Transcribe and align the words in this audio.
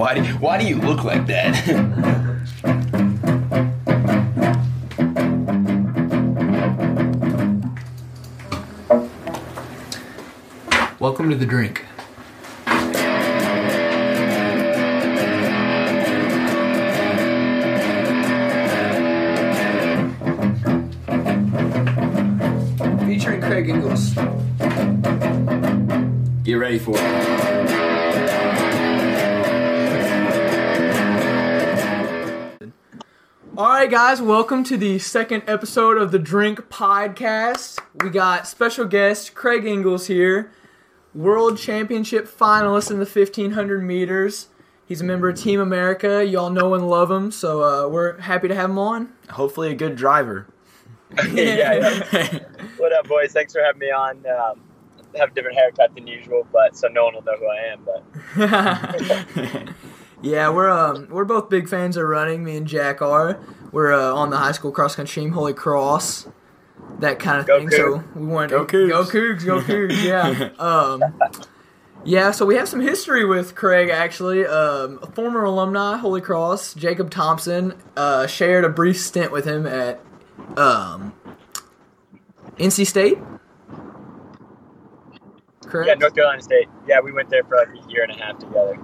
Why 0.00 0.14
do 0.14 0.22
Why 0.38 0.56
do 0.56 0.64
you 0.66 0.76
look 0.76 1.04
like 1.04 1.26
that? 1.26 1.52
Welcome 10.98 11.28
to 11.28 11.36
the 11.36 11.44
drink. 11.44 11.84
Featuring 23.04 23.42
Craig 23.42 23.68
Engels. 23.68 24.14
Get 26.42 26.54
ready 26.54 26.78
for 26.78 26.94
it. 26.96 27.89
All 33.60 33.68
right, 33.68 33.90
guys, 33.90 34.22
welcome 34.22 34.64
to 34.64 34.78
the 34.78 34.98
second 34.98 35.42
episode 35.46 35.98
of 35.98 36.12
the 36.12 36.18
Drink 36.18 36.60
Podcast. 36.70 37.78
We 38.02 38.08
got 38.08 38.48
special 38.48 38.86
guest 38.86 39.34
Craig 39.34 39.66
Engels 39.66 40.06
here, 40.06 40.50
world 41.14 41.58
championship 41.58 42.26
finalist 42.26 42.90
in 42.90 43.00
the 43.00 43.04
1500 43.04 43.84
meters. 43.84 44.48
He's 44.86 45.02
a 45.02 45.04
member 45.04 45.28
of 45.28 45.38
Team 45.38 45.60
America. 45.60 46.24
Y'all 46.24 46.48
know 46.48 46.72
and 46.72 46.88
love 46.88 47.10
him, 47.10 47.30
so 47.30 47.62
uh, 47.62 47.86
we're 47.86 48.18
happy 48.18 48.48
to 48.48 48.54
have 48.54 48.70
him 48.70 48.78
on. 48.78 49.12
Hopefully, 49.28 49.70
a 49.70 49.74
good 49.74 49.94
driver. 49.94 50.46
yeah, 51.30 52.00
yeah. 52.14 52.38
What 52.78 52.94
up, 52.94 53.08
boys? 53.08 53.32
Thanks 53.32 53.52
for 53.52 53.60
having 53.62 53.80
me 53.80 53.90
on. 53.90 54.24
Um, 54.26 54.62
I 55.14 55.18
have 55.18 55.32
a 55.32 55.34
different 55.34 55.58
haircut 55.58 55.94
than 55.94 56.06
usual, 56.06 56.46
but 56.50 56.78
so 56.78 56.88
no 56.88 57.04
one 57.04 57.14
will 57.14 57.24
know 57.24 57.36
who 57.36 57.46
I 57.46 57.58
am. 57.74 57.86
But 59.44 59.74
yeah, 60.22 60.50
we're 60.50 60.70
um, 60.70 61.08
we're 61.10 61.24
both 61.24 61.48
big 61.48 61.68
fans 61.68 61.96
of 61.96 62.06
running. 62.06 62.44
Me 62.44 62.56
and 62.56 62.66
Jack 62.66 63.00
are. 63.00 63.40
We're 63.72 63.92
uh, 63.92 64.12
on 64.12 64.30
the 64.30 64.36
high 64.36 64.52
school 64.52 64.72
cross 64.72 64.96
country 64.96 65.22
team, 65.22 65.32
Holy 65.32 65.54
Cross, 65.54 66.28
that 66.98 67.18
kind 67.18 67.40
of 67.40 67.46
Go 67.46 67.58
thing. 67.58 67.70
So 67.70 68.04
we 68.14 68.26
wanted 68.26 68.50
Go 68.50 68.64
to 68.64 68.88
go 68.88 69.04
Cougs. 69.04 69.10
Cougs, 69.10 69.44
go 69.44 69.60
Cougs. 69.60 70.02
Yeah. 70.02 70.50
Um, 70.58 71.02
yeah. 72.04 72.30
So 72.30 72.44
we 72.46 72.56
have 72.56 72.68
some 72.68 72.80
history 72.80 73.24
with 73.24 73.54
Craig. 73.54 73.90
Actually, 73.90 74.44
um, 74.46 74.98
a 75.02 75.06
former 75.06 75.44
alumni, 75.44 75.96
Holy 75.96 76.20
Cross, 76.20 76.74
Jacob 76.74 77.10
Thompson, 77.10 77.74
uh, 77.96 78.26
shared 78.26 78.64
a 78.64 78.68
brief 78.68 78.98
stint 79.00 79.32
with 79.32 79.44
him 79.44 79.66
at 79.66 80.00
um, 80.56 81.14
NC 82.58 82.86
State. 82.86 83.18
Correct. 85.62 85.88
yeah, 85.88 85.94
North 85.94 86.14
Carolina 86.14 86.42
State. 86.42 86.68
Yeah, 86.88 87.00
we 87.00 87.12
went 87.12 87.30
there 87.30 87.44
for 87.44 87.56
like 87.56 87.68
a 87.68 87.90
year 87.90 88.02
and 88.02 88.12
a 88.12 88.22
half 88.22 88.38
together. 88.38 88.76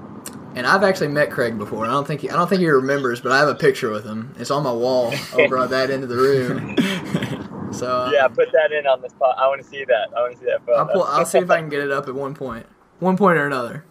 And 0.57 0.67
I've 0.67 0.83
actually 0.83 1.09
met 1.09 1.31
Craig 1.31 1.59
before. 1.59 1.85
I 1.85 1.91
don't 1.91 2.07
think 2.07 2.23
he, 2.23 2.31
I 2.31 2.33
don't 2.33 2.49
think 2.49 2.61
he 2.61 2.69
remembers, 2.69 3.21
but 3.21 3.31
I 3.31 3.39
have 3.39 3.49
a 3.49 3.55
picture 3.55 3.91
with 3.91 4.05
him. 4.05 4.35
It's 4.39 4.51
on 4.51 4.63
my 4.63 4.73
wall 4.73 5.13
over 5.35 5.59
at 5.59 5.71
that 5.71 5.91
end 5.91 6.03
of 6.03 6.09
the 6.09 6.17
room. 6.17 6.77
So 7.73 7.87
uh, 7.87 8.11
Yeah, 8.13 8.29
put 8.29 8.51
that 8.53 8.73
in 8.73 8.87
on 8.87 9.03
this 9.03 9.11
spot. 9.11 9.37
I 9.39 9.49
want 9.49 9.61
to 9.61 9.69
see 9.69 9.85
that. 9.85 10.09
I 10.17 10.21
want 10.21 10.35
to 10.35 10.39
see 10.39 10.47
that 10.47 10.65
photo. 10.65 10.79
I'll 10.79 10.87
pull, 10.87 11.03
I'll 11.03 11.27
see 11.27 11.39
if 11.39 11.51
I 11.51 11.59
can 11.59 11.69
get 11.69 11.81
it 11.81 11.91
up 11.91 12.09
at 12.09 12.15
one 12.15 12.33
point, 12.33 12.65
one 13.01 13.17
point 13.17 13.37
or 13.39 13.45
another. 13.45 13.85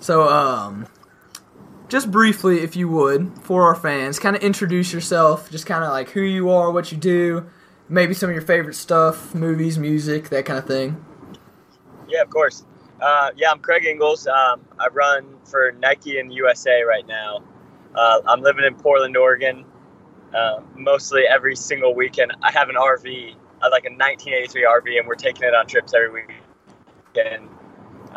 So 0.00 0.28
um, 0.28 0.88
just 1.88 2.10
briefly, 2.10 2.60
if 2.60 2.74
you 2.74 2.88
would, 2.88 3.38
for 3.42 3.62
our 3.62 3.76
fans, 3.76 4.18
kind 4.18 4.34
of 4.34 4.42
introduce 4.42 4.92
yourself. 4.92 5.50
Just 5.50 5.64
kind 5.64 5.84
of 5.84 5.90
like 5.90 6.10
who 6.10 6.22
you 6.22 6.50
are, 6.50 6.70
what 6.70 6.90
you 6.90 6.98
do, 6.98 7.46
maybe 7.88 8.14
some 8.14 8.28
of 8.28 8.34
your 8.34 8.42
favorite 8.42 8.74
stuff, 8.74 9.34
movies, 9.34 9.78
music, 9.78 10.28
that 10.30 10.44
kind 10.44 10.58
of 10.58 10.66
thing. 10.66 11.02
Yeah, 12.08 12.22
of 12.22 12.30
course. 12.30 12.64
Uh, 13.02 13.30
yeah, 13.36 13.50
I'm 13.50 13.58
Craig 13.58 13.84
Engels. 13.84 14.28
Um, 14.28 14.60
I 14.78 14.86
run 14.92 15.26
for 15.44 15.72
Nike 15.72 16.20
in 16.20 16.28
the 16.28 16.34
USA 16.34 16.82
right 16.82 17.04
now. 17.04 17.42
Uh, 17.96 18.20
I'm 18.26 18.42
living 18.42 18.64
in 18.64 18.76
Portland, 18.76 19.16
Oregon. 19.16 19.64
Uh, 20.32 20.60
mostly 20.76 21.22
every 21.28 21.56
single 21.56 21.96
weekend. 21.96 22.32
I 22.42 22.52
have 22.52 22.68
an 22.68 22.76
RV, 22.76 23.34
uh, 23.60 23.68
like 23.72 23.86
a 23.86 23.90
1983 23.90 24.62
RV, 24.62 24.98
and 25.00 25.08
we're 25.08 25.16
taking 25.16 25.42
it 25.42 25.52
on 25.52 25.66
trips 25.66 25.92
every 25.94 26.26
weekend 27.14 27.48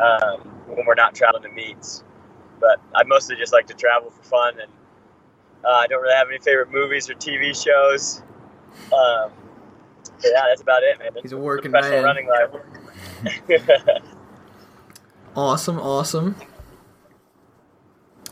um, 0.00 0.40
when 0.68 0.86
we're 0.86 0.94
not 0.94 1.16
traveling 1.16 1.42
to 1.42 1.48
meets. 1.48 2.04
But 2.60 2.80
I 2.94 3.02
mostly 3.02 3.34
just 3.34 3.52
like 3.52 3.66
to 3.66 3.74
travel 3.74 4.10
for 4.10 4.22
fun, 4.22 4.60
and 4.60 4.70
uh, 5.64 5.68
I 5.68 5.88
don't 5.88 6.00
really 6.00 6.14
have 6.14 6.28
any 6.28 6.38
favorite 6.38 6.70
movies 6.70 7.10
or 7.10 7.14
TV 7.14 7.60
shows. 7.60 8.22
Um, 8.92 9.32
yeah, 10.22 10.44
that's 10.48 10.62
about 10.62 10.84
it, 10.84 11.00
man. 11.00 11.10
He's 11.20 11.32
a 11.32 11.36
working 11.36 11.72
Professional 11.72 12.02
man. 12.02 12.04
running 12.04 12.28
life. 12.28 14.02
Awesome, 15.36 15.78
awesome. 15.78 16.34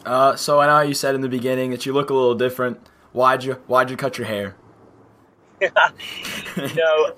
Uh, 0.07 0.37
so 0.37 0.61
I 0.61 0.67
know 0.67 0.81
you 0.81 0.95
said 0.95 1.15
in 1.15 1.21
the 1.21 1.29
beginning 1.29 1.71
that 1.71 1.85
you 1.87 1.93
look 1.93 2.11
a 2.11 2.15
little 2.15 2.35
different. 2.35 2.79
Why'd 3.13 3.45
you 3.45 3.55
Why'd 3.67 3.91
you 3.91 3.97
cut 3.97 4.19
your 4.19 4.27
hair? 4.27 4.57
you 5.61 5.71
know, 6.75 7.15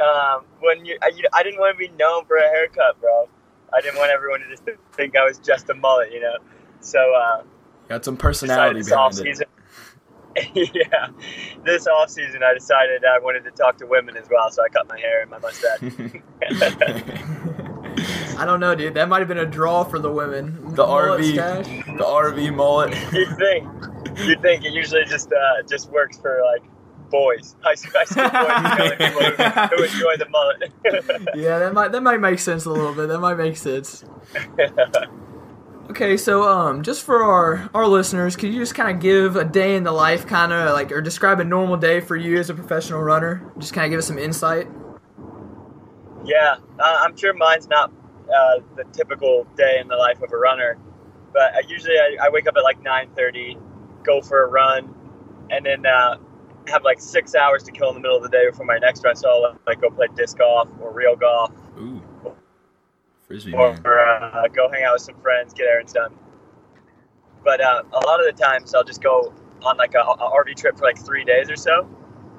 um, 0.00 0.44
when 0.60 0.84
you 0.84 0.98
I, 1.02 1.08
you, 1.08 1.24
I 1.32 1.42
didn't 1.42 1.58
want 1.60 1.74
to 1.74 1.78
be 1.78 1.88
known 1.96 2.26
for 2.26 2.36
a 2.36 2.42
haircut, 2.48 3.00
bro. 3.00 3.28
I 3.74 3.80
didn't 3.80 3.98
want 3.98 4.10
everyone 4.10 4.40
to 4.40 4.48
just 4.48 4.64
think 4.92 5.16
I 5.16 5.24
was 5.24 5.38
just 5.38 5.68
a 5.70 5.74
mullet, 5.74 6.12
you 6.12 6.20
know. 6.20 6.36
So 6.80 6.98
uh, 7.14 7.42
Got 7.88 8.04
some 8.04 8.16
personality 8.16 8.80
this 8.80 8.90
behind 8.90 9.14
off 9.14 9.20
it. 9.20 9.24
season. 9.24 9.46
yeah, 10.54 11.08
this 11.64 11.86
off 11.86 12.10
season, 12.10 12.42
I 12.42 12.54
decided 12.54 13.02
I 13.04 13.18
wanted 13.18 13.44
to 13.44 13.50
talk 13.50 13.76
to 13.78 13.86
women 13.86 14.16
as 14.16 14.28
well, 14.30 14.50
so 14.50 14.62
I 14.62 14.68
cut 14.68 14.88
my 14.88 14.98
hair 14.98 15.22
and 15.22 15.30
my 15.30 15.38
mustache. 15.38 15.80
I 18.42 18.44
don't 18.44 18.60
know, 18.60 18.74
dude. 18.74 18.94
That 18.94 19.08
might 19.08 19.20
have 19.20 19.28
been 19.28 19.38
a 19.38 19.46
draw 19.46 19.84
for 19.84 19.98
the 19.98 20.10
women. 20.10 20.74
The 20.74 20.84
Mullet 20.84 21.20
RV, 21.22 21.32
stash. 21.34 21.66
the 21.86 22.04
RV 22.04 22.54
mullet. 22.54 22.90
you'd 23.12 23.36
think, 23.38 23.68
you'd 24.26 24.42
think 24.42 24.64
it 24.64 24.72
usually 24.72 25.04
just 25.04 25.32
uh, 25.32 25.62
just 25.68 25.90
works 25.90 26.18
for 26.18 26.40
like 26.52 26.62
boys, 27.10 27.54
high 27.60 27.74
school, 27.74 27.92
high 27.94 28.04
school 28.04 28.22
boys, 28.24 28.30
the 28.32 28.82
only 28.82 28.96
people 28.96 29.22
who, 29.22 29.76
who 29.76 29.84
enjoy 29.84 30.16
the 30.16 30.28
mullet. 30.28 30.72
Yeah, 31.36 31.58
that 31.60 31.72
might 31.72 31.92
that 31.92 32.02
might 32.02 32.20
make 32.20 32.38
sense 32.40 32.64
a 32.64 32.70
little 32.70 32.94
bit. 32.94 33.08
That 33.08 33.20
might 33.20 33.36
make 33.36 33.56
sense. 33.56 34.04
Okay, 35.90 36.16
so 36.16 36.42
um, 36.48 36.82
just 36.82 37.02
for 37.02 37.22
our 37.22 37.70
our 37.74 37.86
listeners, 37.86 38.34
could 38.36 38.52
you 38.52 38.60
just 38.60 38.74
kind 38.74 38.90
of 38.94 39.00
give 39.00 39.36
a 39.36 39.44
day 39.44 39.76
in 39.76 39.84
the 39.84 39.92
life, 39.92 40.26
kind 40.26 40.52
of 40.52 40.72
like, 40.72 40.90
or 40.90 41.00
describe 41.00 41.38
a 41.40 41.44
normal 41.44 41.76
day 41.76 42.00
for 42.00 42.16
you 42.16 42.38
as 42.38 42.50
a 42.50 42.54
professional 42.54 43.02
runner? 43.02 43.52
Just 43.58 43.72
kind 43.72 43.84
of 43.84 43.90
give 43.90 43.98
us 43.98 44.06
some 44.06 44.18
insight. 44.18 44.68
Yeah, 46.24 46.56
uh, 46.78 46.98
I'm 47.00 47.16
sure 47.16 47.34
mine's 47.34 47.68
not 47.68 47.92
uh, 48.34 48.60
the 48.76 48.84
typical 48.92 49.46
day 49.56 49.78
in 49.80 49.88
the 49.88 49.96
life 49.96 50.22
of 50.22 50.32
a 50.32 50.36
runner, 50.36 50.78
but 51.32 51.54
I 51.54 51.60
usually 51.68 51.96
I, 51.98 52.26
I 52.26 52.28
wake 52.30 52.46
up 52.46 52.56
at 52.56 52.62
like 52.62 52.82
9:30, 52.82 53.56
go 54.04 54.20
for 54.20 54.44
a 54.44 54.48
run, 54.48 54.94
and 55.50 55.64
then 55.64 55.86
uh, 55.86 56.16
have 56.68 56.84
like 56.84 57.00
six 57.00 57.34
hours 57.34 57.62
to 57.64 57.72
kill 57.72 57.88
in 57.88 57.94
the 57.94 58.00
middle 58.00 58.16
of 58.16 58.22
the 58.22 58.28
day 58.28 58.48
before 58.48 58.66
my 58.66 58.78
next 58.78 59.04
run. 59.04 59.16
So 59.16 59.28
I'll 59.28 59.58
like 59.66 59.80
go 59.80 59.90
play 59.90 60.08
disc 60.16 60.38
golf 60.38 60.68
or 60.80 60.92
real 60.92 61.16
golf, 61.16 61.52
Ooh, 61.78 62.02
frisbee 63.26 63.52
or 63.54 63.70
man. 63.72 63.82
uh, 63.84 64.48
go 64.48 64.68
hang 64.70 64.84
out 64.84 64.94
with 64.94 65.02
some 65.02 65.20
friends, 65.20 65.54
get 65.54 65.66
errands 65.66 65.92
done. 65.92 66.14
But 67.44 67.60
uh, 67.60 67.82
a 67.92 68.06
lot 68.06 68.20
of 68.20 68.34
the 68.34 68.40
times 68.40 68.74
I'll 68.74 68.84
just 68.84 69.02
go 69.02 69.32
on 69.64 69.76
like 69.76 69.94
a, 69.94 70.00
a 70.00 70.30
RV 70.44 70.56
trip 70.56 70.78
for 70.78 70.84
like 70.84 70.98
three 70.98 71.24
days 71.24 71.50
or 71.50 71.56
so. 71.56 71.88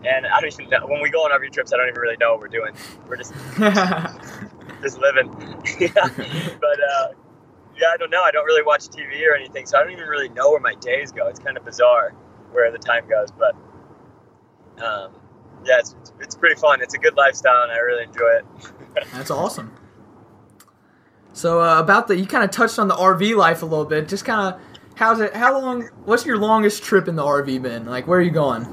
And 0.06 0.25
I 0.28 0.42
don't 0.42 0.52
even 0.54 0.70
know 0.70 0.86
when 0.88 1.02
we 1.02 1.10
go 1.10 1.20
on 1.20 1.31
RV 1.31 1.52
trips. 1.52 1.74
I 1.74 1.78
don't 1.78 1.88
even 1.88 2.00
really 2.00 2.18
know 2.18 2.34
what 2.34 2.42
we're 2.42 2.48
doing. 2.50 2.74
We're 3.08 3.18
just 3.18 3.34
just 4.81 5.00
living. 5.00 5.29
yeah. 5.79 5.91
But 5.94 6.79
uh, 6.79 7.07
yeah, 7.75 7.88
I 7.94 7.97
don't 7.97 8.09
know. 8.09 8.22
I 8.22 8.31
don't 8.31 8.46
really 8.46 8.63
watch 8.63 8.88
TV 8.88 9.28
or 9.28 9.35
anything, 9.35 9.66
so 9.66 9.78
I 9.78 9.84
don't 9.84 9.91
even 9.91 10.07
really 10.07 10.29
know 10.29 10.51
where 10.51 10.59
my 10.59 10.75
days 10.75 11.12
go. 11.12 11.28
It's 11.28 11.40
kind 11.40 11.57
of 11.57 11.66
bizarre 11.66 12.12
where 12.51 12.72
the 12.72 12.78
time 12.78 13.07
goes, 13.09 13.29
but 13.31 13.56
um, 14.84 15.12
yeah, 15.66 15.79
it's, 15.79 15.96
it's 16.19 16.35
pretty 16.35 16.59
fun. 16.59 16.81
It's 16.81 16.94
a 16.94 16.97
good 16.97 17.16
lifestyle, 17.16 17.63
and 17.63 17.72
I 17.72 17.78
really 17.78 18.03
enjoy 18.03 18.40
it. 18.40 18.46
That's 19.13 19.31
awesome. 19.31 19.74
So 21.34 21.62
uh, 21.62 21.80
about 21.80 22.07
the, 22.07 22.16
you 22.16 22.28
kind 22.28 22.44
of 22.44 22.51
touched 22.51 22.78
on 22.78 22.88
the 22.88 22.95
RV 22.95 23.35
life 23.35 23.63
a 23.63 23.66
little 23.66 23.85
bit. 23.85 24.07
Just 24.07 24.24
kind 24.24 24.53
of, 24.53 24.62
how's 24.95 25.19
it? 25.19 25.36
How 25.36 25.60
long? 25.60 25.89
What's 26.06 26.25
your 26.25 26.38
longest 26.38 26.83
trip 26.83 27.07
in 27.07 27.15
the 27.15 27.24
RV 27.24 27.62
been? 27.62 27.86
Like, 27.86 28.07
where 28.07 28.19
are 28.19 28.24
you 28.24 28.31
going? 28.31 28.63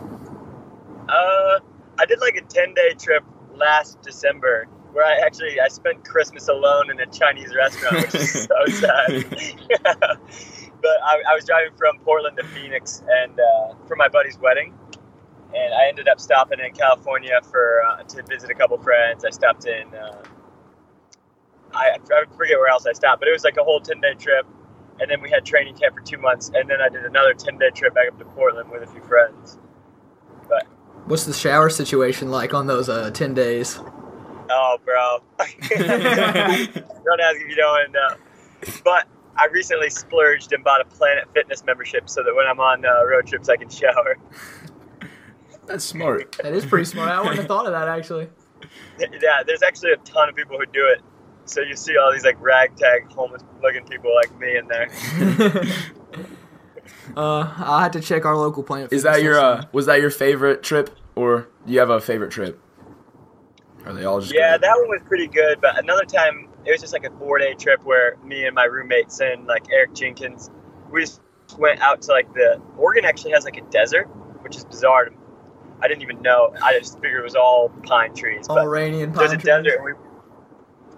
Uh, 1.08 1.60
I 1.98 2.06
did 2.06 2.20
like 2.20 2.36
a 2.36 2.42
ten 2.42 2.74
day 2.74 2.92
trip 2.98 3.24
last 3.54 4.02
December 4.02 4.68
where 4.92 5.04
I 5.04 5.24
actually 5.24 5.60
I 5.60 5.68
spent 5.68 6.04
Christmas 6.04 6.48
alone 6.48 6.90
in 6.90 7.00
a 7.00 7.06
Chinese 7.06 7.54
restaurant, 7.54 7.96
which 8.06 8.14
is 8.14 8.44
so 8.44 8.66
sad. 8.66 9.24
but 9.84 10.96
I, 11.04 11.22
I 11.28 11.34
was 11.34 11.44
driving 11.44 11.72
from 11.76 11.98
Portland 12.00 12.36
to 12.38 12.44
Phoenix 12.48 13.02
and 13.08 13.38
uh, 13.38 13.74
for 13.86 13.96
my 13.96 14.08
buddy's 14.08 14.38
wedding, 14.38 14.74
and 15.54 15.74
I 15.74 15.88
ended 15.88 16.08
up 16.08 16.20
stopping 16.20 16.60
in 16.60 16.72
California 16.72 17.40
for 17.50 17.82
uh, 17.82 18.02
to 18.02 18.22
visit 18.24 18.50
a 18.50 18.54
couple 18.54 18.78
friends. 18.78 19.24
I 19.24 19.30
stopped 19.30 19.66
in. 19.66 19.94
Uh, 19.94 20.22
I, 21.72 21.98
I 22.12 22.24
forget 22.36 22.58
where 22.58 22.68
else 22.68 22.84
I 22.86 22.92
stopped, 22.92 23.20
but 23.20 23.28
it 23.28 23.32
was 23.32 23.44
like 23.44 23.56
a 23.56 23.64
whole 23.64 23.80
ten 23.80 24.00
day 24.00 24.14
trip. 24.14 24.46
And 24.98 25.10
then 25.10 25.22
we 25.22 25.30
had 25.30 25.46
training 25.46 25.78
camp 25.78 25.94
for 25.94 26.02
two 26.02 26.18
months, 26.18 26.50
and 26.54 26.68
then 26.68 26.82
I 26.82 26.90
did 26.90 27.06
another 27.06 27.32
ten 27.32 27.58
day 27.58 27.70
trip 27.70 27.94
back 27.94 28.08
up 28.08 28.18
to 28.18 28.24
Portland 28.24 28.70
with 28.70 28.82
a 28.82 28.86
few 28.86 29.02
friends. 29.02 29.58
But 30.48 30.66
What's 31.06 31.24
the 31.24 31.32
shower 31.32 31.70
situation 31.70 32.30
like 32.30 32.52
on 32.52 32.66
those 32.66 32.88
uh, 32.88 33.10
ten 33.10 33.32
days? 33.32 33.80
Bro. 35.00 35.46
don't 37.04 37.20
ask 37.20 37.40
if 37.40 37.48
you 37.48 37.56
don't 37.56 37.92
want 37.92 37.92
know. 37.92 38.16
But 38.84 39.08
I 39.36 39.46
recently 39.46 39.90
splurged 39.90 40.52
and 40.52 40.62
bought 40.62 40.80
a 40.80 40.84
Planet 40.84 41.28
Fitness 41.32 41.64
membership 41.64 42.08
so 42.10 42.22
that 42.22 42.34
when 42.34 42.46
I'm 42.46 42.60
on 42.60 42.84
uh, 42.84 43.04
road 43.04 43.26
trips, 43.26 43.48
I 43.48 43.56
can 43.56 43.70
shower. 43.70 44.16
That's 45.66 45.84
smart. 45.84 46.36
That 46.42 46.52
is 46.52 46.66
pretty 46.66 46.84
smart. 46.84 47.10
I 47.10 47.20
wouldn't 47.20 47.38
have 47.38 47.46
thought 47.46 47.66
of 47.66 47.72
that 47.72 47.88
actually. 47.88 48.28
Yeah, 48.98 49.42
there's 49.46 49.62
actually 49.62 49.92
a 49.92 49.96
ton 49.98 50.28
of 50.28 50.34
people 50.34 50.58
who 50.58 50.66
do 50.66 50.86
it. 50.88 51.00
So 51.44 51.62
you 51.62 51.74
see 51.74 51.96
all 51.96 52.12
these 52.12 52.24
like 52.24 52.40
ragtag 52.40 53.10
homeless-looking 53.12 53.86
people 53.86 54.14
like 54.14 54.38
me 54.38 54.56
in 54.56 54.68
there. 54.68 54.90
uh, 57.16 57.54
I'll 57.56 57.80
have 57.80 57.92
to 57.92 58.00
check 58.00 58.24
our 58.24 58.36
local 58.36 58.62
Planet. 58.62 58.90
Fitness 58.90 58.98
Is 58.98 59.02
that 59.04 59.22
your 59.22 59.38
uh, 59.38 59.64
was 59.72 59.86
that 59.86 60.00
your 60.00 60.10
favorite 60.10 60.62
trip, 60.62 60.90
or 61.14 61.48
do 61.66 61.72
you 61.72 61.78
have 61.78 61.90
a 61.90 62.00
favorite 62.00 62.30
trip? 62.30 62.60
Are 63.86 63.92
they 63.92 64.04
all 64.04 64.20
just 64.20 64.32
Yeah, 64.32 64.56
that 64.58 64.76
one 64.78 64.88
was 64.88 65.00
pretty 65.06 65.26
good. 65.26 65.60
But 65.60 65.78
another 65.78 66.04
time, 66.04 66.48
it 66.64 66.70
was 66.70 66.80
just 66.80 66.92
like 66.92 67.04
a 67.04 67.10
four-day 67.10 67.54
trip 67.54 67.84
where 67.84 68.16
me 68.24 68.44
and 68.46 68.54
my 68.54 68.64
roommates 68.64 69.20
and 69.20 69.46
like 69.46 69.64
Eric 69.72 69.94
Jenkins, 69.94 70.50
we 70.90 71.00
just 71.00 71.20
went 71.58 71.80
out 71.80 72.02
to 72.02 72.12
like 72.12 72.32
the 72.34 72.60
Oregon 72.76 73.04
actually 73.04 73.32
has 73.32 73.44
like 73.44 73.56
a 73.56 73.62
desert, 73.70 74.04
which 74.42 74.56
is 74.56 74.64
bizarre. 74.64 75.06
to- 75.06 75.12
I 75.82 75.88
didn't 75.88 76.02
even 76.02 76.20
know. 76.20 76.52
I 76.62 76.78
just 76.78 76.94
figured 77.00 77.20
it 77.20 77.24
was 77.24 77.34
all 77.36 77.70
pine 77.84 78.14
trees. 78.14 78.46
all 78.50 78.56
But 78.56 78.66
rainy 78.68 79.02
and 79.02 79.14
there's 79.14 79.30
pine 79.30 79.38
a 79.38 79.42
trees? 79.42 79.64
desert. 79.64 79.82
We, 79.82 79.92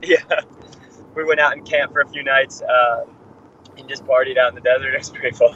yeah, 0.09 0.41
we 1.15 1.25
went 1.25 1.39
out 1.39 1.53
and 1.53 1.65
camped 1.65 1.93
for 1.95 2.01
a 2.01 2.09
few 2.09 2.25
nights 2.25 2.61
uh, 2.63 3.05
and 3.79 3.89
just 3.89 4.05
partied 4.05 4.37
out 4.39 4.49
in 4.49 4.55
the 4.57 4.61
desert. 4.61 4.93
It 4.95 4.99
was 4.99 5.11
pretty 5.11 5.37
fun. 5.37 5.55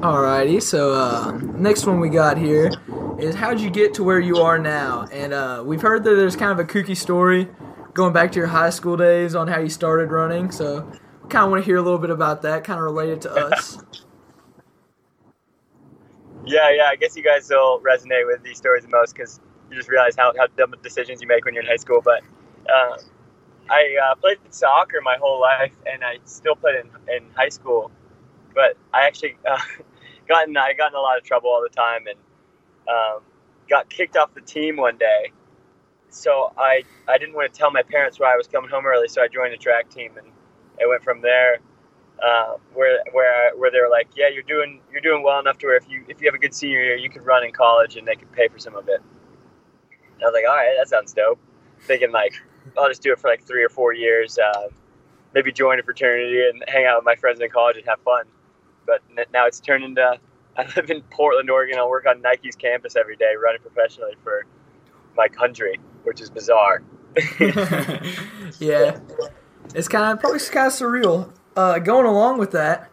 Alrighty, 0.00 0.62
so 0.62 0.94
uh, 0.94 1.32
next 1.56 1.84
one 1.84 1.98
we 1.98 2.08
got 2.08 2.38
here 2.38 2.70
is 3.18 3.34
how'd 3.34 3.58
you 3.58 3.68
get 3.68 3.94
to 3.94 4.04
where 4.04 4.20
you 4.20 4.36
are 4.36 4.56
now? 4.56 5.08
And 5.10 5.32
uh, 5.32 5.64
we've 5.66 5.82
heard 5.82 6.04
that 6.04 6.14
there's 6.14 6.36
kind 6.36 6.52
of 6.52 6.60
a 6.60 6.64
kooky 6.64 6.96
story 6.96 7.48
going 7.94 8.12
back 8.12 8.30
to 8.30 8.38
your 8.38 8.46
high 8.46 8.70
school 8.70 8.96
days 8.96 9.34
on 9.34 9.48
how 9.48 9.58
you 9.58 9.68
started 9.68 10.12
running. 10.12 10.52
So 10.52 10.82
kind 11.28 11.46
of 11.46 11.50
want 11.50 11.64
to 11.64 11.66
hear 11.66 11.78
a 11.78 11.82
little 11.82 11.98
bit 11.98 12.10
about 12.10 12.42
that, 12.42 12.62
kind 12.62 12.78
of 12.78 12.84
related 12.84 13.22
to 13.22 13.32
us. 13.46 13.78
Yeah, 16.46 16.70
yeah. 16.70 16.84
I 16.84 16.94
guess 16.94 17.16
you 17.16 17.24
guys 17.24 17.48
will 17.50 17.80
resonate 17.80 18.24
with 18.24 18.44
these 18.44 18.56
stories 18.56 18.84
the 18.84 18.90
most 18.90 19.16
because 19.16 19.40
you 19.68 19.76
just 19.76 19.88
realize 19.88 20.14
how, 20.16 20.32
how 20.38 20.46
dumb 20.56 20.74
decisions 20.80 21.20
you 21.20 21.26
make 21.26 21.44
when 21.44 21.54
you're 21.54 21.64
in 21.64 21.68
high 21.68 21.74
school. 21.74 22.00
But 22.04 22.22
uh, 22.72 22.98
I 23.68 23.96
uh, 24.00 24.14
played 24.14 24.38
soccer 24.50 25.00
my 25.02 25.16
whole 25.20 25.40
life, 25.40 25.74
and 25.92 26.04
I 26.04 26.18
still 26.24 26.54
played 26.54 26.76
in, 26.76 27.16
in 27.16 27.30
high 27.34 27.48
school. 27.48 27.90
But 28.58 28.76
I 28.92 29.06
actually 29.06 29.36
uh, 29.48 29.56
got 30.28 30.48
in 30.48 30.56
I 30.56 30.72
got 30.72 30.90
in 30.90 30.96
a 30.96 31.00
lot 31.00 31.16
of 31.16 31.22
trouble 31.22 31.48
all 31.48 31.62
the 31.62 31.74
time, 31.74 32.08
and 32.08 32.18
um, 32.88 33.22
got 33.70 33.88
kicked 33.88 34.16
off 34.16 34.34
the 34.34 34.40
team 34.40 34.76
one 34.76 34.98
day. 34.98 35.30
So 36.08 36.52
I 36.58 36.82
I 37.06 37.18
didn't 37.18 37.36
want 37.36 37.52
to 37.52 37.56
tell 37.56 37.70
my 37.70 37.82
parents 37.82 38.18
why 38.18 38.34
I 38.34 38.36
was 38.36 38.48
coming 38.48 38.68
home 38.68 38.84
early, 38.84 39.06
so 39.06 39.22
I 39.22 39.28
joined 39.28 39.52
the 39.52 39.58
track 39.58 39.90
team, 39.90 40.16
and 40.18 40.26
it 40.80 40.88
went 40.88 41.04
from 41.04 41.20
there 41.22 41.60
uh, 42.22 42.54
where 42.74 42.98
where 43.12 43.56
where 43.56 43.70
they 43.70 43.80
were 43.80 43.90
like, 43.90 44.08
yeah, 44.16 44.28
you're 44.28 44.42
doing 44.42 44.80
you're 44.90 45.00
doing 45.00 45.22
well 45.22 45.38
enough 45.38 45.58
to 45.58 45.66
where 45.66 45.76
if 45.76 45.88
you 45.88 46.04
if 46.08 46.20
you 46.20 46.26
have 46.26 46.34
a 46.34 46.38
good 46.38 46.54
senior 46.54 46.82
year, 46.82 46.96
you 46.96 47.08
could 47.08 47.24
run 47.24 47.44
in 47.44 47.52
college 47.52 47.96
and 47.96 48.06
they 48.06 48.16
could 48.16 48.32
pay 48.32 48.48
for 48.48 48.58
some 48.58 48.74
of 48.74 48.88
it. 48.88 49.00
And 50.14 50.22
I 50.22 50.26
was 50.26 50.34
like, 50.34 50.44
all 50.48 50.56
right, 50.56 50.74
that 50.76 50.88
sounds 50.88 51.12
dope. 51.12 51.38
Thinking 51.82 52.10
like, 52.10 52.34
I'll 52.76 52.88
just 52.88 53.02
do 53.02 53.12
it 53.12 53.20
for 53.20 53.28
like 53.28 53.44
three 53.44 53.62
or 53.62 53.68
four 53.68 53.92
years, 53.92 54.38
uh, 54.38 54.68
maybe 55.34 55.52
join 55.52 55.78
a 55.78 55.82
fraternity 55.82 56.42
and 56.48 56.64
hang 56.66 56.86
out 56.86 56.98
with 56.98 57.04
my 57.04 57.14
friends 57.14 57.40
in 57.40 57.50
college 57.50 57.76
and 57.76 57.86
have 57.86 58.00
fun. 58.00 58.24
But 58.88 59.02
n- 59.16 59.26
now 59.32 59.46
it's 59.46 59.60
turned 59.60 59.84
into 59.84 60.18
I 60.58 60.66
live 60.74 60.90
in 60.90 61.02
Portland, 61.02 61.48
Oregon. 61.50 61.78
I 61.78 61.86
work 61.86 62.06
on 62.06 62.20
Nike's 62.20 62.56
campus 62.56 62.96
every 62.96 63.16
day, 63.16 63.34
running 63.40 63.60
professionally 63.60 64.14
for 64.24 64.44
my 65.16 65.28
country, 65.28 65.78
which 66.02 66.20
is 66.20 66.30
bizarre. 66.30 66.82
yeah, 68.58 68.98
it's 69.74 69.86
kind 69.88 70.12
of 70.12 70.20
probably 70.20 70.40
kind 70.40 70.66
of 70.66 70.72
surreal. 70.72 71.32
Uh, 71.56 71.78
going 71.78 72.06
along 72.06 72.38
with 72.38 72.50
that, 72.52 72.90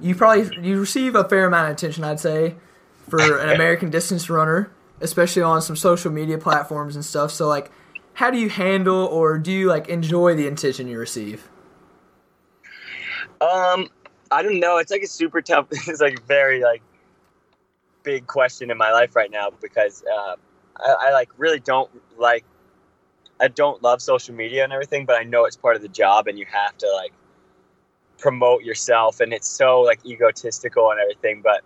you 0.00 0.14
probably 0.14 0.56
you 0.62 0.78
receive 0.78 1.16
a 1.16 1.28
fair 1.28 1.46
amount 1.46 1.70
of 1.70 1.76
attention, 1.76 2.04
I'd 2.04 2.20
say, 2.20 2.56
for 3.08 3.38
an 3.38 3.48
American 3.54 3.90
distance 3.90 4.30
runner, 4.30 4.70
especially 5.00 5.42
on 5.42 5.62
some 5.62 5.76
social 5.76 6.12
media 6.12 6.38
platforms 6.38 6.94
and 6.94 7.04
stuff. 7.04 7.32
So, 7.32 7.48
like, 7.48 7.72
how 8.14 8.30
do 8.30 8.38
you 8.38 8.48
handle 8.48 9.06
or 9.06 9.38
do 9.38 9.50
you 9.50 9.68
like 9.68 9.88
enjoy 9.88 10.34
the 10.36 10.46
attention 10.46 10.86
you 10.86 10.98
receive? 10.98 11.48
Um, 13.40 13.88
I 14.34 14.42
don't 14.42 14.58
know. 14.58 14.78
It's 14.78 14.90
like 14.90 15.02
a 15.02 15.06
super 15.06 15.40
tough. 15.40 15.68
It's 15.72 16.00
like 16.00 16.26
very 16.26 16.62
like 16.62 16.82
big 18.02 18.26
question 18.26 18.70
in 18.70 18.76
my 18.76 18.90
life 18.90 19.14
right 19.14 19.30
now 19.30 19.50
because 19.62 20.02
uh, 20.04 20.36
I, 20.76 20.96
I 21.08 21.12
like 21.12 21.30
really 21.38 21.60
don't 21.60 21.90
like. 22.18 22.44
I 23.40 23.48
don't 23.48 23.82
love 23.82 24.00
social 24.00 24.34
media 24.34 24.64
and 24.64 24.72
everything, 24.72 25.06
but 25.06 25.16
I 25.16 25.24
know 25.24 25.44
it's 25.44 25.56
part 25.56 25.76
of 25.76 25.82
the 25.82 25.88
job, 25.88 26.26
and 26.28 26.38
you 26.38 26.46
have 26.46 26.76
to 26.78 26.90
like 26.92 27.12
promote 28.18 28.64
yourself, 28.64 29.20
and 29.20 29.32
it's 29.32 29.48
so 29.48 29.80
like 29.80 30.04
egotistical 30.04 30.90
and 30.90 31.00
everything. 31.00 31.40
But 31.40 31.62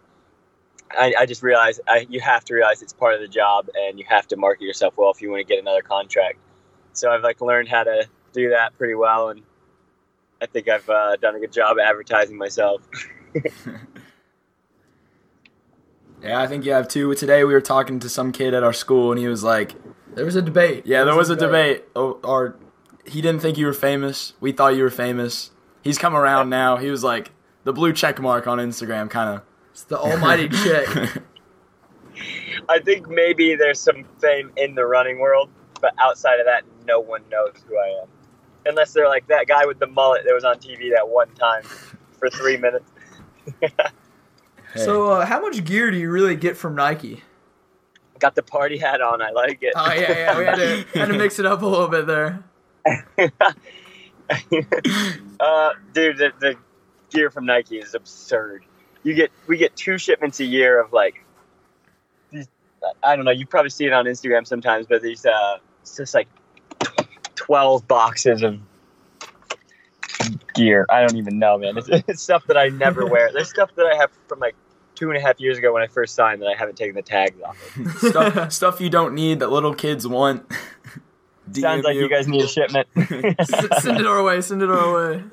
I, 0.91 1.15
I 1.21 1.27
just 1.27 1.43
realize 1.43 1.81
I, 1.89 2.07
you 2.11 2.21
have 2.21 2.45
to 2.47 2.55
realize 2.55 2.83
it's 2.83 2.93
part 2.93 3.15
of 3.15 3.21
the 3.21 3.29
job, 3.29 3.69
and 3.75 3.99
you 3.99 4.05
have 4.09 4.27
to 4.29 4.37
market 4.37 4.65
yourself 4.65 4.95
well 4.99 5.11
if 5.11 5.23
you 5.23 5.31
want 5.31 5.47
to 5.47 5.55
get 5.55 5.61
another 5.61 5.83
contract. 5.83 6.39
So 6.93 7.11
I've 7.11 7.23
like 7.23 7.41
learned 7.41 7.69
how 7.69 7.85
to 7.85 8.07
do 8.33 8.51
that 8.51 8.77
pretty 8.77 8.95
well, 8.95 9.31
and 9.31 9.43
I 10.41 10.47
think 10.47 10.69
I've 10.69 10.89
uh, 10.89 11.17
done 11.17 11.35
a 11.35 11.41
good 11.41 11.53
job 11.53 11.79
advertising 11.79 12.37
myself. 12.37 12.83
Yeah, 16.23 16.41
I 16.41 16.47
think 16.47 16.65
you 16.65 16.73
have 16.73 16.89
too. 16.89 17.15
Today 17.15 17.45
we 17.45 17.53
were 17.53 17.61
talking 17.61 18.01
to 18.01 18.09
some 18.09 18.33
kid 18.33 18.53
at 18.55 18.65
our 18.65 18.73
school, 18.73 19.13
and 19.13 19.21
he 19.21 19.29
was 19.29 19.45
like, 19.45 19.75
There 20.15 20.25
was 20.25 20.35
a 20.35 20.43
debate. 20.43 20.85
"Yeah, 20.85 21.05
there 21.05 21.15
was 21.15 21.31
a 21.31 21.37
debate. 21.37 21.85
Oh, 21.95 22.19
or 22.25 22.57
he 23.07 23.21
didn't 23.21 23.41
think 23.41 23.57
you 23.57 23.67
were 23.67 23.73
famous. 23.73 24.33
We 24.41 24.53
thought 24.53 24.75
you 24.75 24.83
were 24.83 24.91
famous. 24.91 25.53
He's 25.83 25.97
come 25.97 26.17
around 26.17 26.51
now. 26.51 26.77
He 26.77 26.91
was 26.91 27.05
like 27.05 27.31
the 27.65 27.73
blue 27.73 27.93
check 27.93 28.21
mark 28.21 28.47
on 28.47 28.59
Instagram, 28.59 29.09
kind 29.09 29.37
of. 29.37 29.43
It's 29.71 29.85
the 29.85 29.99
almighty 29.99 30.49
check. 30.65 31.23
I 32.69 32.81
think 32.81 33.09
maybe 33.09 33.55
there's 33.55 33.81
some 33.81 34.05
fame 34.21 34.51
in 34.57 34.75
the 34.75 34.85
running 34.87 35.21
world, 35.21 35.51
but 35.81 35.95
outside 36.01 36.41
of 36.41 36.47
that, 36.47 36.65
no 36.85 36.99
one 36.99 37.23
knows 37.31 37.53
who 37.67 37.79
I 37.79 38.03
am. 38.03 38.09
Unless 38.69 38.93
they're 38.93 39.09
like 39.09 39.27
that 39.29 39.47
guy 39.47 39.67
with 39.67 39.79
the 39.79 39.87
mullet 39.87 40.23
that 40.25 40.35
was 40.35 40.45
on 40.45 40.59
TV 40.59 40.93
that 40.95 41.09
one 41.09 41.29
time 41.35 41.63
for 42.19 42.29
three 42.29 42.57
minutes. 42.59 42.91
So, 44.77 45.11
uh, 45.13 45.27
how 45.27 45.41
much 45.41 45.65
gear 45.65 45.91
do 45.91 45.97
you 45.97 46.11
really 46.11 46.37
get 46.37 46.57
from 46.57 46.75
Nike? 46.75 47.23
Got 48.19 48.35
the 48.35 48.43
party 48.43 48.77
hat 48.77 49.01
on. 49.01 49.23
I 49.23 49.31
like 49.31 49.63
it. 49.63 49.73
Oh 49.77 49.93
yeah, 49.93 50.11
yeah, 50.11 50.39
we 50.39 50.45
had 50.45 50.57
to 50.57 50.99
had 50.99 51.07
to 51.07 51.15
mix 51.15 51.39
it 51.39 51.47
up 51.47 51.63
a 51.63 51.67
little 51.67 51.89
bit 51.89 52.07
there. 52.07 52.45
uh, 55.41 55.71
dude, 55.93 56.19
the, 56.19 56.33
the 56.41 56.57
gear 57.11 57.31
from 57.31 57.47
Nike 57.47 57.79
is 57.79 57.95
absurd. 57.95 58.65
You 59.05 59.15
get 59.15 59.31
we 59.47 59.57
get 59.57 59.77
two 59.77 59.99
shipments 59.99 60.41
a 60.41 60.45
year 60.45 60.81
of 60.81 60.93
like 60.93 61.25
these. 62.31 62.49
I 63.03 63.17
don't 63.17 63.25
know. 63.25 63.31
You 63.31 63.47
probably 63.47 63.71
see 63.71 63.87
it 63.87 63.93
on 63.93 64.05
Instagram 64.07 64.47
sometimes, 64.47 64.87
but 64.87 65.01
these 65.01 65.25
uh, 65.25 65.59
it's 65.83 65.97
just 65.97 66.13
like 66.13 66.29
twelve 67.39 67.87
boxes 67.87 68.43
of 68.43 68.59
gear. 70.55 70.87
I 70.91 71.01
don't 71.01 71.17
even 71.17 71.39
know, 71.39 71.57
man. 71.59 71.79
It's, 71.79 71.89
it's 72.09 72.23
stuff 72.23 72.47
that 72.47 72.57
I 72.57 72.69
never 72.69 73.07
wear. 73.07 73.31
There's 73.33 73.49
stuff 73.49 73.71
that 73.77 73.87
I 73.87 73.97
have 73.97 74.11
from 74.27 74.41
like 74.41 74.57
two 74.95 75.11
and 75.11 75.17
a 75.17 75.21
half 75.21 75.39
years 75.39 75.59
ago 75.59 75.73
when 75.73 75.83
I 75.83 75.87
first 75.87 76.15
signed 76.15 76.43
that 76.43 76.49
I 76.49 76.57
haven't 76.57 76.77
taken 76.77 76.97
the 76.97 77.03
tags 77.03 77.41
off. 77.41 77.77
Of. 77.77 78.11
stuff, 78.11 78.53
stuff 78.53 78.81
you 78.81 78.91
don't 78.91 79.15
need 79.15 79.41
that 79.41 79.51
little 79.51 79.75
kids 79.75 80.07
want. 80.07 80.45
Sounds 81.53 81.85
like 81.85 81.95
you 81.95 82.09
guys 82.11 82.29
need 82.29 82.43
a 82.43 82.49
shipment. 82.49 82.89
S- 82.97 83.83
send 83.83 84.01
it 84.01 84.07
our 84.07 84.23
way. 84.23 84.41
Send 84.43 84.63
it 84.63 84.69
our 84.71 84.93
way. 84.95 85.25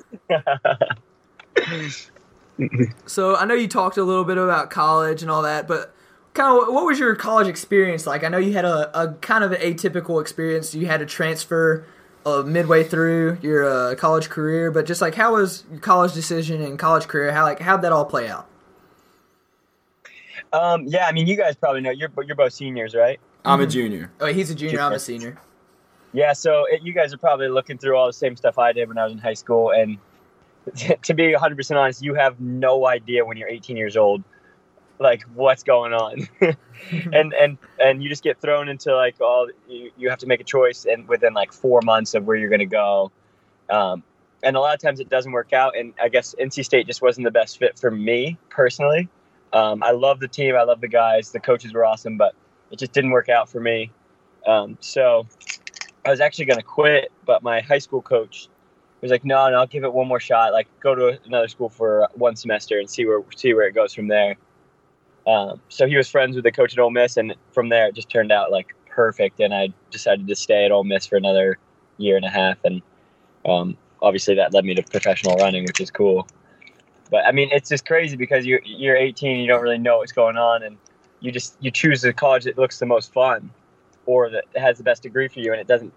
So 3.04 3.36
I 3.36 3.44
know 3.44 3.52
you 3.52 3.68
talked 3.68 3.98
a 3.98 4.04
little 4.04 4.24
bit 4.24 4.38
about 4.38 4.70
college 4.70 5.20
and 5.20 5.30
all 5.30 5.42
that, 5.42 5.68
but 5.68 5.94
kind 6.32 6.48
of 6.48 6.72
what 6.72 6.86
was 6.86 6.98
your 6.98 7.14
college 7.16 7.48
experience 7.48 8.06
like? 8.06 8.24
I 8.24 8.28
know 8.28 8.38
you 8.38 8.54
had 8.54 8.64
a, 8.64 8.98
a 8.98 9.12
kind 9.14 9.44
of 9.44 9.52
an 9.52 9.60
atypical 9.60 10.18
experience. 10.22 10.74
You 10.74 10.86
had 10.86 11.00
to 11.00 11.06
transfer 11.06 11.84
uh, 12.26 12.42
midway 12.42 12.84
through 12.84 13.38
your 13.40 13.64
uh, 13.64 13.94
college 13.94 14.28
career, 14.28 14.70
but 14.70 14.84
just 14.84 15.00
like 15.00 15.14
how 15.14 15.34
was 15.34 15.64
your 15.70 15.80
college 15.80 16.12
decision 16.12 16.60
and 16.60 16.78
college 16.78 17.06
career? 17.06 17.32
How 17.32 17.44
like 17.44 17.60
how'd 17.60 17.80
that 17.82 17.92
all 17.92 18.04
play 18.04 18.28
out? 18.28 18.46
um, 20.52 20.84
yeah, 20.86 21.06
I 21.06 21.12
mean, 21.12 21.26
you 21.26 21.36
guys 21.36 21.56
probably 21.56 21.80
know. 21.80 21.90
You're 21.90 22.10
you're 22.24 22.36
both 22.36 22.52
seniors, 22.52 22.94
right? 22.94 23.20
I'm 23.44 23.60
a 23.60 23.66
junior. 23.66 24.10
Oh, 24.20 24.26
he's 24.26 24.50
a 24.50 24.54
junior. 24.54 24.80
I'm 24.80 24.92
a 24.92 24.98
senior. 24.98 25.38
Yeah, 26.12 26.32
so 26.32 26.64
it, 26.68 26.82
you 26.82 26.92
guys 26.92 27.12
are 27.12 27.18
probably 27.18 27.48
looking 27.48 27.78
through 27.78 27.96
all 27.96 28.06
the 28.06 28.12
same 28.12 28.36
stuff 28.36 28.58
I 28.58 28.72
did 28.72 28.88
when 28.88 28.98
I 28.98 29.04
was 29.04 29.12
in 29.12 29.18
high 29.18 29.34
school, 29.34 29.70
and 29.70 29.98
to 31.02 31.14
be 31.14 31.32
100% 31.32 31.76
honest, 31.76 32.02
you 32.02 32.14
have 32.14 32.40
no 32.40 32.86
idea 32.86 33.24
when 33.24 33.36
you're 33.36 33.48
18 33.48 33.76
years 33.76 33.96
old, 33.96 34.24
like 34.98 35.22
what's 35.34 35.62
going 35.62 35.92
on, 35.92 36.28
and 37.12 37.32
and 37.34 37.58
and 37.78 38.02
you 38.02 38.08
just 38.08 38.22
get 38.22 38.40
thrown 38.40 38.68
into 38.68 38.94
like 38.94 39.20
all 39.20 39.48
you, 39.68 39.90
you 39.96 40.10
have 40.10 40.18
to 40.20 40.26
make 40.26 40.40
a 40.40 40.44
choice, 40.44 40.84
and 40.84 41.08
within 41.08 41.34
like 41.34 41.52
four 41.52 41.80
months 41.82 42.14
of 42.14 42.24
where 42.24 42.36
you're 42.36 42.48
going 42.48 42.60
to 42.60 42.66
go, 42.66 43.10
um, 43.70 44.02
and 44.42 44.56
a 44.56 44.60
lot 44.60 44.74
of 44.74 44.80
times 44.80 45.00
it 45.00 45.08
doesn't 45.08 45.32
work 45.32 45.52
out, 45.52 45.76
and 45.76 45.94
I 46.00 46.08
guess 46.08 46.34
NC 46.40 46.64
State 46.64 46.86
just 46.86 47.02
wasn't 47.02 47.24
the 47.24 47.30
best 47.30 47.58
fit 47.58 47.78
for 47.78 47.90
me 47.90 48.38
personally. 48.48 49.08
Um, 49.52 49.82
I 49.82 49.92
love 49.92 50.20
the 50.20 50.28
team, 50.28 50.56
I 50.56 50.64
love 50.64 50.80
the 50.80 50.88
guys, 50.88 51.32
the 51.32 51.40
coaches 51.40 51.72
were 51.72 51.84
awesome, 51.84 52.16
but 52.16 52.34
it 52.70 52.78
just 52.78 52.92
didn't 52.92 53.10
work 53.10 53.28
out 53.28 53.48
for 53.48 53.60
me. 53.60 53.90
Um, 54.46 54.76
so 54.80 55.26
I 56.04 56.10
was 56.10 56.20
actually 56.20 56.46
going 56.46 56.58
to 56.58 56.64
quit, 56.64 57.10
but 57.24 57.42
my 57.42 57.60
high 57.60 57.78
school 57.78 58.02
coach 58.02 58.48
was 59.00 59.10
like, 59.10 59.24
"No, 59.24 59.48
no, 59.50 59.58
I'll 59.58 59.66
give 59.66 59.84
it 59.84 59.92
one 59.92 60.08
more 60.08 60.20
shot. 60.20 60.52
Like, 60.52 60.68
go 60.80 60.94
to 60.94 61.18
another 61.24 61.48
school 61.48 61.68
for 61.68 62.08
one 62.14 62.36
semester 62.36 62.78
and 62.78 62.88
see 62.88 63.04
where 63.06 63.22
see 63.34 63.54
where 63.54 63.66
it 63.66 63.74
goes 63.74 63.94
from 63.94 64.08
there." 64.08 64.36
Um, 65.26 65.60
so 65.68 65.86
he 65.86 65.96
was 65.96 66.08
friends 66.08 66.36
with 66.36 66.44
the 66.44 66.52
coach 66.52 66.72
at 66.72 66.78
Ole 66.78 66.90
Miss, 66.90 67.16
and 67.16 67.34
from 67.52 67.68
there 67.68 67.88
it 67.88 67.94
just 67.94 68.08
turned 68.08 68.30
out 68.30 68.50
like 68.52 68.74
perfect. 68.88 69.40
And 69.40 69.52
I 69.52 69.72
decided 69.90 70.26
to 70.28 70.36
stay 70.36 70.64
at 70.64 70.72
Ole 70.72 70.84
Miss 70.84 71.06
for 71.06 71.16
another 71.16 71.58
year 71.98 72.16
and 72.16 72.24
a 72.24 72.30
half, 72.30 72.58
and 72.64 72.82
um, 73.44 73.76
obviously 74.02 74.34
that 74.36 74.52
led 74.52 74.64
me 74.64 74.74
to 74.74 74.82
professional 74.82 75.36
running, 75.36 75.64
which 75.64 75.80
is 75.80 75.90
cool. 75.90 76.26
But 77.10 77.24
I 77.26 77.32
mean, 77.32 77.48
it's 77.52 77.68
just 77.68 77.86
crazy 77.86 78.16
because 78.16 78.46
you're 78.46 78.60
you're 78.64 78.96
18, 78.96 79.40
you 79.40 79.46
don't 79.46 79.62
really 79.62 79.78
know 79.78 79.98
what's 79.98 80.12
going 80.12 80.36
on, 80.36 80.62
and 80.62 80.76
you 81.20 81.32
just 81.32 81.56
you 81.60 81.70
choose 81.70 82.02
the 82.02 82.12
college 82.12 82.44
that 82.44 82.58
looks 82.58 82.78
the 82.78 82.86
most 82.86 83.12
fun, 83.12 83.50
or 84.06 84.30
that 84.30 84.44
has 84.54 84.78
the 84.78 84.84
best 84.84 85.02
degree 85.02 85.28
for 85.28 85.40
you, 85.40 85.52
and 85.52 85.60
it 85.60 85.66
doesn't. 85.66 85.92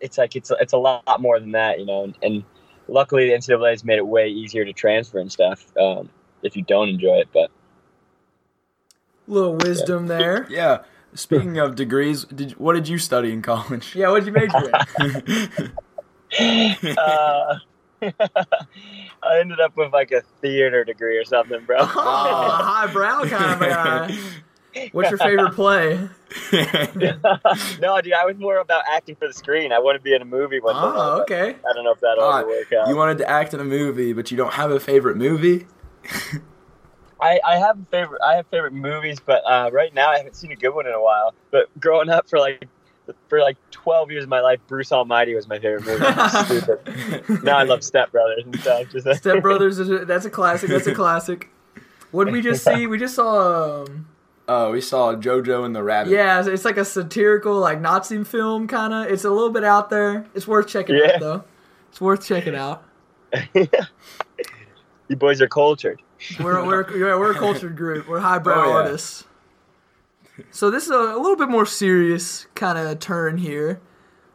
It's 0.00 0.18
like 0.18 0.36
it's 0.36 0.50
it's 0.60 0.72
a 0.72 0.78
lot 0.78 1.20
more 1.20 1.38
than 1.38 1.52
that, 1.52 1.78
you 1.78 1.86
know. 1.86 2.04
And, 2.04 2.16
and 2.22 2.44
luckily, 2.88 3.28
the 3.28 3.34
NCAA 3.34 3.70
has 3.70 3.84
made 3.84 3.98
it 3.98 4.06
way 4.06 4.28
easier 4.28 4.64
to 4.64 4.72
transfer 4.72 5.18
and 5.18 5.30
stuff 5.30 5.66
um, 5.78 6.08
if 6.42 6.56
you 6.56 6.62
don't 6.62 6.88
enjoy 6.88 7.16
it. 7.16 7.28
But 7.32 7.50
Little 9.26 9.56
wisdom 9.56 10.06
there. 10.06 10.46
Yeah. 10.50 10.82
Speaking 11.14 11.58
of 11.58 11.74
degrees, 11.74 12.24
did 12.24 12.52
what 12.52 12.72
did 12.72 12.88
you 12.88 12.96
study 12.96 13.32
in 13.32 13.42
college? 13.42 13.94
Yeah, 13.94 14.08
what'd 14.08 14.26
you 14.26 14.32
major 14.32 14.72
in? 14.98 15.72
uh, 16.98 17.58
I 19.22 19.38
ended 19.38 19.60
up 19.60 19.76
with 19.76 19.92
like 19.92 20.10
a 20.10 20.22
theater 20.40 20.84
degree 20.84 21.18
or 21.18 21.24
something, 21.24 21.62
bro. 21.66 21.80
Oh, 21.80 21.86
highbrow 21.86 23.24
kind 23.26 23.52
of 23.52 23.60
a 23.60 23.68
guy. 23.68 24.18
What's 24.92 25.10
your 25.10 25.18
favorite 25.18 25.52
play? 25.52 25.96
no, 27.78 28.00
dude, 28.00 28.14
I 28.14 28.24
was 28.24 28.38
more 28.38 28.56
about 28.56 28.84
acting 28.90 29.16
for 29.16 29.26
the 29.26 29.34
screen. 29.34 29.70
I 29.70 29.78
want 29.78 29.96
to 29.96 30.02
be 30.02 30.14
in 30.14 30.22
a 30.22 30.24
movie 30.24 30.60
one 30.60 30.74
day. 30.74 30.80
Oh, 30.82 31.20
okay. 31.22 31.56
I 31.68 31.72
don't 31.74 31.84
know 31.84 31.92
if 31.92 32.00
that'll 32.00 32.24
ever 32.24 32.48
work 32.48 32.72
out. 32.72 32.88
you 32.88 32.96
wanted 32.96 33.18
to 33.18 33.28
act 33.28 33.52
in 33.52 33.60
a 33.60 33.64
movie, 33.64 34.14
but 34.14 34.30
you 34.30 34.38
don't 34.38 34.54
have 34.54 34.70
a 34.70 34.80
favorite 34.80 35.18
movie? 35.18 35.66
I, 37.22 37.40
I 37.46 37.56
have 37.58 37.78
favorite 37.90 38.20
I 38.22 38.34
have 38.36 38.46
favorite 38.48 38.72
movies, 38.74 39.18
but 39.24 39.42
uh, 39.46 39.70
right 39.72 39.94
now 39.94 40.10
I 40.10 40.16
haven't 40.18 40.36
seen 40.36 40.52
a 40.52 40.56
good 40.56 40.74
one 40.74 40.86
in 40.86 40.92
a 40.92 41.00
while. 41.00 41.34
But 41.50 41.68
growing 41.80 42.08
up 42.10 42.28
for 42.28 42.38
like 42.38 42.66
for 43.28 43.40
like 43.40 43.56
twelve 43.70 44.10
years 44.10 44.24
of 44.24 44.28
my 44.30 44.40
life, 44.40 44.60
Bruce 44.66 44.92
Almighty 44.92 45.34
was 45.34 45.48
my 45.48 45.58
favorite 45.58 45.84
movie. 45.86 46.04
It's. 46.06 47.42
Now 47.44 47.58
I 47.58 47.62
love 47.64 47.82
Step 47.84 48.10
Brothers 48.12 48.44
and 48.44 48.58
stuff. 48.60 48.88
Just 48.90 49.06
Step 49.20 49.40
Brothers 49.42 49.78
is 49.78 49.88
a, 49.90 50.04
that's 50.04 50.24
a 50.24 50.30
classic. 50.30 50.68
That's 50.70 50.86
a 50.86 50.94
classic. 50.94 51.48
What 52.10 52.24
did 52.24 52.32
we 52.32 52.42
just 52.42 52.64
see? 52.64 52.86
We 52.86 52.98
just 52.98 53.14
saw. 53.14 53.82
Um, 53.84 54.08
Oh, 54.48 54.72
we 54.72 54.80
saw 54.80 55.14
JoJo 55.14 55.64
and 55.64 55.74
the 55.74 55.84
Rabbit. 55.84 56.10
yeah, 56.10 56.40
it's- 56.40 56.52
it's 56.52 56.64
like 56.64 56.76
a 56.76 56.84
satirical, 56.84 57.58
like 57.60 57.80
Nazi 57.80 58.22
film 58.24 58.66
kind 58.66 58.92
of. 58.92 59.06
It's 59.06 59.24
a 59.24 59.30
little 59.30 59.50
bit 59.50 59.62
out 59.62 59.88
there. 59.88 60.26
It's 60.34 60.48
worth 60.48 60.66
checking 60.66 60.96
Yeah. 60.96 61.12
out, 61.14 61.20
though. 61.20 61.44
It's 61.90 62.00
worth 62.00 62.26
checking 62.26 62.56
out. 62.56 62.82
you 63.54 65.16
boys 65.16 65.40
are 65.40 65.48
cultured. 65.48 66.02
We're 66.40 66.64
we're 66.64 66.90
yeah, 66.98 67.16
we're 67.16 67.32
a 67.32 67.38
cultured 67.38 67.76
group. 67.76 68.08
We're 68.08 68.20
highbrow 68.20 68.54
Oh, 68.64 68.68
yeah. 68.68 68.74
artists. 68.74 69.24
So 70.50 70.70
this 70.70 70.84
is 70.84 70.90
a, 70.90 70.94
a 70.96 71.18
little 71.20 71.36
bit 71.36 71.48
more 71.48 71.66
serious 71.66 72.46
kind 72.54 72.78
of 72.78 72.98
turn 73.00 73.38
here. 73.38 73.80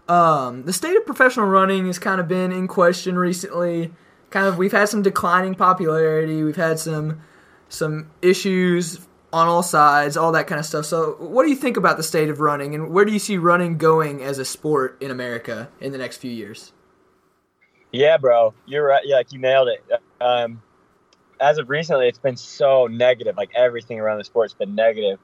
Um, 0.07 0.63
the 0.63 0.71
state 0.73 0.95
of 0.95 1.05
professional 1.05 1.47
running 1.47 1.87
has 1.87 1.99
kind 1.99 2.21
of 2.21 2.27
been 2.27 2.51
in 2.51 2.67
question 2.67 3.17
recently. 3.17 3.91
Kind 4.29 4.45
of, 4.47 4.57
we've 4.57 4.71
had 4.71 4.89
some 4.89 5.01
declining 5.01 5.55
popularity. 5.55 6.43
We've 6.43 6.55
had 6.55 6.79
some 6.79 7.21
some 7.69 8.11
issues 8.21 8.99
on 9.33 9.47
all 9.47 9.63
sides, 9.63 10.15
all 10.15 10.31
that 10.31 10.47
kind 10.47 10.59
of 10.59 10.65
stuff. 10.65 10.85
So, 10.85 11.15
what 11.19 11.43
do 11.43 11.49
you 11.49 11.55
think 11.55 11.75
about 11.77 11.97
the 11.97 12.03
state 12.03 12.29
of 12.29 12.39
running, 12.39 12.73
and 12.75 12.91
where 12.91 13.03
do 13.05 13.11
you 13.11 13.19
see 13.19 13.37
running 13.37 13.77
going 13.77 14.21
as 14.21 14.39
a 14.39 14.45
sport 14.45 14.97
in 15.01 15.11
America 15.11 15.69
in 15.81 15.91
the 15.91 15.97
next 15.97 16.17
few 16.17 16.31
years? 16.31 16.71
Yeah, 17.91 18.17
bro, 18.17 18.53
you're 18.65 18.85
right. 18.85 19.01
Yeah, 19.05 19.15
like 19.15 19.31
you 19.33 19.39
nailed 19.39 19.69
it. 19.69 19.83
Um, 20.21 20.61
as 21.39 21.57
of 21.57 21.69
recently, 21.69 22.07
it's 22.07 22.19
been 22.19 22.37
so 22.37 22.87
negative. 22.87 23.37
Like 23.37 23.51
everything 23.55 23.99
around 23.99 24.17
the 24.17 24.23
sport's 24.23 24.53
been 24.53 24.75
negative. 24.75 25.19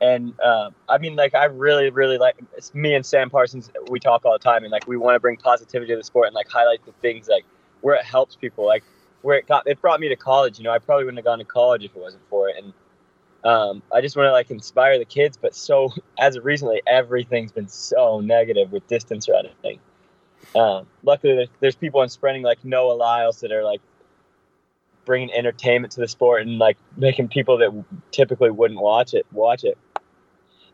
And 0.00 0.38
uh, 0.40 0.70
I 0.88 0.98
mean, 0.98 1.16
like 1.16 1.34
I 1.34 1.46
really, 1.46 1.90
really 1.90 2.18
like. 2.18 2.36
It's 2.56 2.74
me 2.74 2.94
and 2.94 3.06
Sam 3.06 3.30
Parsons. 3.30 3.70
We 3.88 4.00
talk 4.00 4.24
all 4.24 4.32
the 4.32 4.38
time, 4.38 4.64
and 4.64 4.72
like 4.72 4.86
we 4.86 4.96
want 4.96 5.14
to 5.14 5.20
bring 5.20 5.36
positivity 5.36 5.92
to 5.92 5.96
the 5.96 6.04
sport 6.04 6.26
and 6.26 6.34
like 6.34 6.48
highlight 6.48 6.84
the 6.84 6.92
things 6.92 7.28
like 7.28 7.44
where 7.80 7.94
it 7.94 8.04
helps 8.04 8.36
people. 8.36 8.66
Like 8.66 8.84
where 9.22 9.38
it 9.38 9.46
got, 9.46 9.66
it 9.66 9.80
brought 9.80 10.00
me 10.00 10.08
to 10.08 10.16
college. 10.16 10.58
You 10.58 10.64
know, 10.64 10.72
I 10.72 10.78
probably 10.78 11.04
wouldn't 11.04 11.18
have 11.18 11.24
gone 11.24 11.38
to 11.38 11.44
college 11.44 11.84
if 11.84 11.96
it 11.96 12.00
wasn't 12.00 12.22
for 12.28 12.48
it. 12.48 12.56
And 12.62 12.72
um, 13.44 13.82
I 13.92 14.00
just 14.00 14.16
want 14.16 14.26
to 14.26 14.32
like 14.32 14.50
inspire 14.50 14.98
the 14.98 15.04
kids. 15.04 15.36
But 15.36 15.54
so 15.54 15.92
as 16.18 16.36
of 16.36 16.44
recently, 16.44 16.82
everything's 16.86 17.52
been 17.52 17.68
so 17.68 18.20
negative 18.20 18.72
with 18.72 18.86
distance 18.88 19.28
running. 19.28 19.80
Um, 20.54 20.86
luckily, 21.02 21.34
there's, 21.34 21.48
there's 21.60 21.76
people 21.76 22.02
in 22.02 22.08
sprinting 22.08 22.42
like 22.42 22.64
Noah 22.64 22.92
Lyles 22.92 23.40
that 23.40 23.50
are 23.50 23.64
like 23.64 23.80
bringing 25.04 25.32
entertainment 25.32 25.92
to 25.92 26.00
the 26.00 26.08
sport 26.08 26.42
and 26.42 26.58
like 26.58 26.76
making 26.96 27.28
people 27.28 27.58
that 27.58 27.84
typically 28.10 28.50
wouldn't 28.50 28.80
watch 28.80 29.14
it 29.14 29.26
watch 29.32 29.64
it. 29.64 29.78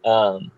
Um, 0.04 0.50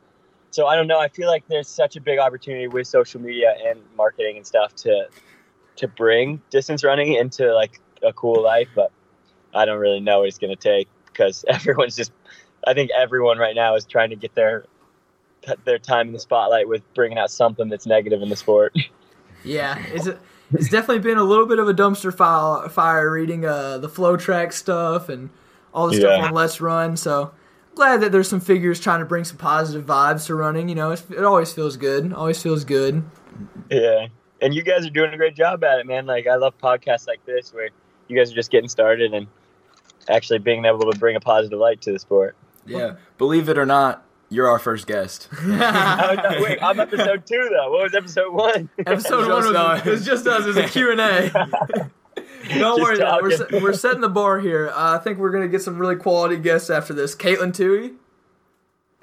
so 0.50 0.66
I 0.66 0.76
don't 0.76 0.86
know. 0.86 1.00
I 1.00 1.08
feel 1.08 1.28
like 1.28 1.44
there's 1.48 1.68
such 1.68 1.96
a 1.96 2.00
big 2.00 2.18
opportunity 2.18 2.68
with 2.68 2.86
social 2.86 3.20
media 3.20 3.54
and 3.66 3.80
marketing 3.96 4.36
and 4.36 4.46
stuff 4.46 4.74
to 4.76 5.08
to 5.76 5.88
bring 5.88 6.40
distance 6.50 6.84
running 6.84 7.14
into 7.14 7.54
like 7.54 7.80
a 8.02 8.12
cool 8.12 8.42
life, 8.42 8.68
but 8.74 8.92
I 9.54 9.64
don't 9.64 9.78
really 9.78 10.00
know 10.00 10.20
what 10.20 10.28
it's 10.28 10.38
going 10.38 10.54
to 10.54 10.62
take 10.62 10.88
because 11.06 11.44
everyone's 11.48 11.96
just. 11.96 12.12
I 12.64 12.74
think 12.74 12.90
everyone 12.96 13.38
right 13.38 13.56
now 13.56 13.74
is 13.74 13.84
trying 13.84 14.10
to 14.10 14.16
get 14.16 14.34
their 14.34 14.66
their 15.64 15.78
time 15.78 16.08
in 16.08 16.12
the 16.12 16.20
spotlight 16.20 16.68
with 16.68 16.82
bringing 16.94 17.18
out 17.18 17.30
something 17.30 17.68
that's 17.68 17.86
negative 17.86 18.22
in 18.22 18.28
the 18.28 18.36
sport. 18.36 18.76
Yeah, 19.44 19.76
it's 19.88 20.06
a, 20.06 20.16
it's 20.52 20.68
definitely 20.68 21.00
been 21.00 21.18
a 21.18 21.24
little 21.24 21.46
bit 21.46 21.58
of 21.58 21.68
a 21.68 21.74
dumpster 21.74 22.14
fire, 22.14 22.68
fire 22.68 23.10
reading 23.10 23.44
uh, 23.44 23.78
the 23.78 23.88
Flotrack 23.88 24.52
stuff 24.52 25.08
and 25.08 25.30
all 25.74 25.88
the 25.88 25.94
stuff 25.96 26.18
Yeah. 26.18 26.26
on 26.26 26.32
Let's 26.34 26.60
Run. 26.60 26.96
So 26.96 27.32
glad 27.74 28.00
that 28.02 28.12
there's 28.12 28.28
some 28.28 28.40
figures 28.40 28.78
trying 28.80 29.00
to 29.00 29.06
bring 29.06 29.24
some 29.24 29.36
positive 29.38 29.86
vibes 29.86 30.26
to 30.26 30.34
running. 30.34 30.68
You 30.68 30.74
know, 30.74 30.90
it's, 30.92 31.08
it 31.10 31.24
always 31.24 31.52
feels 31.52 31.76
good. 31.76 32.12
Always 32.12 32.42
feels 32.42 32.64
good. 32.64 33.02
Yeah. 33.70 34.06
And 34.40 34.52
you 34.54 34.62
guys 34.62 34.84
are 34.86 34.90
doing 34.90 35.12
a 35.14 35.16
great 35.16 35.34
job 35.36 35.62
at 35.64 35.78
it, 35.78 35.86
man. 35.86 36.04
Like 36.06 36.26
I 36.26 36.34
love 36.36 36.54
podcasts 36.58 37.06
like 37.06 37.24
this 37.26 37.54
where 37.54 37.70
you 38.08 38.16
guys 38.16 38.30
are 38.32 38.34
just 38.34 38.50
getting 38.50 38.68
started 38.68 39.14
and 39.14 39.26
actually 40.08 40.40
being 40.40 40.64
able 40.64 40.90
to 40.90 40.98
bring 40.98 41.16
a 41.16 41.20
positive 41.20 41.58
light 41.58 41.80
to 41.82 41.92
the 41.92 41.98
sport. 41.98 42.36
Yeah. 42.66 42.96
Believe 43.18 43.48
it 43.48 43.56
or 43.56 43.66
not, 43.66 44.04
you're 44.32 44.48
our 44.48 44.58
first 44.58 44.86
guest. 44.86 45.28
Oh, 45.42 46.14
no, 46.14 46.42
wait, 46.42 46.62
I'm 46.62 46.80
episode 46.80 47.26
two 47.26 47.48
though. 47.50 47.70
What 47.70 47.82
was 47.84 47.94
episode 47.94 48.32
one? 48.32 48.68
Episode 48.78 49.28
one 49.28 49.46
was, 49.46 49.54
us. 49.54 49.86
it 49.86 49.90
was 49.90 50.04
just 50.04 50.26
us. 50.26 50.44
It 50.44 50.48
was 50.48 50.56
a 50.56 50.68
Q 50.68 50.90
and 50.90 51.00
A. 51.00 51.30
Don't 52.58 52.82
worry, 52.82 52.98
though. 52.98 53.18
we're, 53.22 53.60
we're 53.62 53.72
setting 53.72 54.00
the 54.00 54.08
bar 54.08 54.40
here. 54.40 54.68
Uh, 54.70 54.96
I 54.98 54.98
think 55.02 55.18
we're 55.18 55.30
gonna 55.30 55.48
get 55.48 55.62
some 55.62 55.78
really 55.78 55.96
quality 55.96 56.36
guests 56.38 56.70
after 56.70 56.92
this. 56.92 57.14
Caitlin 57.14 57.54
Tui, 57.54 57.92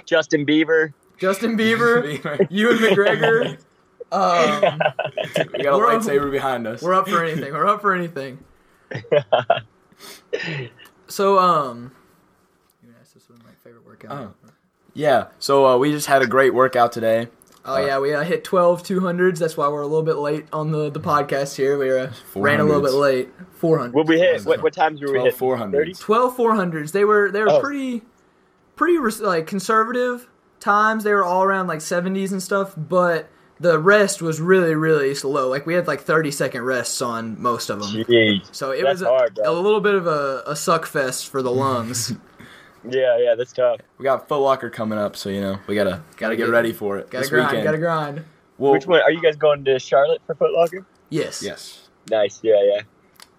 Justin 0.05 0.45
Bieber. 0.45 0.93
Justin 1.17 1.57
Bieber, 1.57 2.47
Ewan 2.49 2.77
McGregor. 2.77 3.57
Um, 4.11 4.79
we 5.53 5.63
got 5.63 5.73
a 5.73 5.77
We're 5.77 5.91
up- 5.91 6.01
lightsaber 6.01 6.31
behind 6.31 6.65
us. 6.67 6.81
We're 6.81 6.93
up 6.95 7.07
for 7.07 7.23
anything. 7.23 7.53
We're 7.53 7.67
up 7.67 7.81
for 7.81 7.93
anything. 7.93 8.39
So, 11.07 11.39
um, 11.39 11.91
you 12.83 12.93
asked 12.99 13.13
this 13.13 13.27
was 13.29 13.39
my 13.43 13.51
favorite 13.63 13.85
workout. 13.85 14.11
Oh. 14.45 14.48
Yeah. 14.99 15.27
So 15.39 15.65
uh, 15.65 15.77
we 15.77 15.91
just 15.91 16.07
had 16.07 16.21
a 16.21 16.27
great 16.27 16.53
workout 16.53 16.91
today. 16.91 17.29
Oh 17.63 17.77
yeah, 17.77 17.99
we 17.99 18.13
uh, 18.13 18.23
hit 18.23 18.43
12 18.43 18.83
200s. 18.83 19.37
That's 19.37 19.55
why 19.55 19.69
we're 19.69 19.81
a 19.81 19.87
little 19.87 20.03
bit 20.03 20.17
late 20.17 20.47
on 20.51 20.71
the, 20.71 20.89
the 20.89 20.99
podcast 20.99 21.55
here. 21.55 21.77
We 21.77 21.89
uh, 21.97 22.09
ran 22.35 22.59
a 22.59 22.65
little 22.65 22.81
bit 22.81 22.91
late. 22.93 23.29
400. 23.55 23.93
What 23.93 24.07
we 24.07 24.19
hit? 24.19 24.43
What, 24.43 24.61
what 24.61 24.73
times 24.73 24.99
were 24.99 25.07
we 25.07 25.19
12 25.19 25.25
hitting? 25.25 25.39
400s. 25.39 25.71
30? 25.71 25.93
12 25.93 26.37
400s. 26.37 26.91
They 26.91 27.05
were 27.05 27.31
they 27.31 27.41
were 27.41 27.49
Oh. 27.49 27.61
pretty 27.61 28.01
pretty 28.75 28.97
res- 28.97 29.21
like 29.21 29.47
conservative 29.47 30.27
times. 30.59 31.05
They 31.05 31.13
were 31.13 31.23
all 31.23 31.43
around 31.43 31.67
like 31.67 31.79
70s 31.79 32.31
and 32.31 32.43
stuff, 32.43 32.73
but 32.75 33.29
the 33.59 33.79
rest 33.79 34.21
was 34.21 34.41
really 34.41 34.75
really 34.75 35.15
slow. 35.15 35.47
Like 35.49 35.65
we 35.65 35.75
had 35.75 35.87
like 35.87 36.01
30 36.01 36.31
second 36.31 36.63
rests 36.63 37.01
on 37.01 37.41
most 37.41 37.69
of 37.69 37.79
them. 37.79 37.89
Jeez. 38.03 38.53
So 38.53 38.71
it 38.71 38.83
That's 38.83 38.95
was 38.99 39.01
a, 39.03 39.07
hard, 39.07 39.39
a 39.45 39.51
little 39.51 39.81
bit 39.81 39.95
of 39.95 40.07
a, 40.07 40.43
a 40.47 40.55
suck 40.57 40.85
fest 40.85 41.29
for 41.29 41.41
the 41.41 41.51
lungs. 41.51 42.13
Yeah, 42.87 43.17
yeah, 43.17 43.35
that's 43.35 43.51
tough. 43.53 43.79
We 43.97 44.03
got 44.03 44.27
Foot 44.27 44.39
Locker 44.39 44.69
coming 44.69 44.97
up, 44.99 45.15
so 45.15 45.29
you 45.29 45.41
know 45.41 45.59
we 45.67 45.75
gotta 45.75 46.01
gotta 46.17 46.35
get 46.35 46.45
get- 46.45 46.51
ready 46.51 46.71
for 46.73 46.97
it 46.97 47.09
gotta 47.09 47.23
this 47.23 47.29
grind, 47.29 47.47
weekend. 47.47 47.63
gotta 47.65 47.77
grind. 47.77 48.23
Well, 48.57 48.73
Which 48.73 48.85
one? 48.87 49.01
Are 49.01 49.11
you 49.11 49.21
guys 49.21 49.35
going 49.37 49.63
to 49.65 49.79
Charlotte 49.79 50.21
for 50.25 50.35
Foot 50.35 50.51
Locker? 50.53 50.85
Yes. 51.09 51.41
Yes. 51.41 51.89
Nice. 52.09 52.39
Yeah, 52.43 52.61
yeah. 52.63 52.81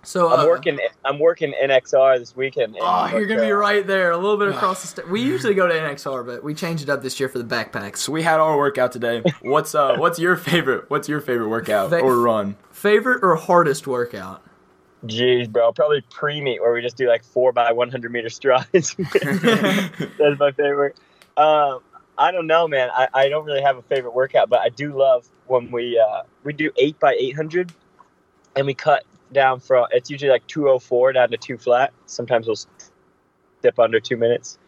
So 0.03 0.31
uh, 0.33 0.37
I'm 0.37 0.47
working. 0.47 0.79
I'm 1.05 1.19
working 1.19 1.53
NXR 1.63 2.19
this 2.19 2.35
weekend. 2.35 2.75
Oh, 2.81 3.09
you're 3.13 3.27
gonna 3.27 3.43
be 3.43 3.51
right 3.51 3.87
there, 3.87 4.13
a 4.13 4.17
little 4.17 4.39
bit 4.39 4.49
across 4.49 4.81
the 4.81 4.89
state. 4.89 5.11
We 5.11 5.21
usually 5.21 5.53
go 5.53 5.67
to 5.69 5.75
NXR, 5.75 6.25
but 6.25 6.43
we 6.43 6.55
changed 6.55 6.83
it 6.85 6.89
up 6.89 7.03
this 7.03 7.21
year 7.21 7.29
for 7.29 7.37
the 7.39 7.45
backpacks. 7.45 7.99
So 7.99 8.11
we 8.13 8.23
had 8.23 8.41
our 8.41 8.57
workout 8.57 8.93
today. 8.93 9.23
What's 9.43 9.75
uh 9.75 9.97
What's 9.99 10.19
your 10.19 10.37
favorite? 10.37 10.89
What's 10.89 11.07
your 11.07 11.21
favorite 11.21 11.49
workout 11.49 11.91
Fa- 11.91 12.01
or 12.01 12.17
run? 12.19 12.57
Favorite 12.71 13.23
or 13.23 13.37
hardest 13.37 13.87
workout? 13.87 14.43
Jeez, 15.05 15.49
bro. 15.51 15.73
Probably 15.73 16.03
pre 16.11 16.41
meet 16.41 16.61
where 16.61 16.73
we 16.73 16.83
just 16.83 16.97
do 16.97 17.09
like 17.09 17.25
four 17.25 17.53
by 17.53 17.73
100 17.73 18.13
meter 18.13 18.29
strides. 18.29 18.95
That's 19.13 20.39
my 20.39 20.53
favorite. 20.53 20.97
Um, 21.37 21.81
I 22.19 22.33
don't 22.33 22.47
know, 22.47 22.69
man. 22.69 22.91
I, 22.93 23.09
I 23.15 23.29
don't 23.31 23.47
really 23.47 23.63
have 23.63 23.79
a 23.79 23.83
favorite 23.83 24.15
workout, 24.15 24.51
but 24.51 24.61
I 24.61 24.69
do 24.69 24.97
love 24.97 25.27
when 25.47 25.71
we 25.71 25.99
uh, 25.99 26.23
we 26.45 26.53
do 26.53 26.71
eight 26.77 27.01
by 27.01 27.15
eight 27.19 27.35
hundred, 27.35 27.73
and 28.55 28.67
we 28.67 28.75
cut 28.75 29.05
down 29.33 29.59
from 29.61 29.87
it's 29.91 30.11
usually 30.11 30.31
like 30.31 30.47
two 30.47 30.69
oh 30.69 30.79
four 30.79 31.13
down 31.13 31.31
to 31.31 31.39
two 31.39 31.57
flat. 31.57 31.95
Sometimes 32.05 32.47
we'll 32.47 32.59
dip 33.63 33.79
under 33.79 34.01
two 34.01 34.19
minutes 34.19 34.59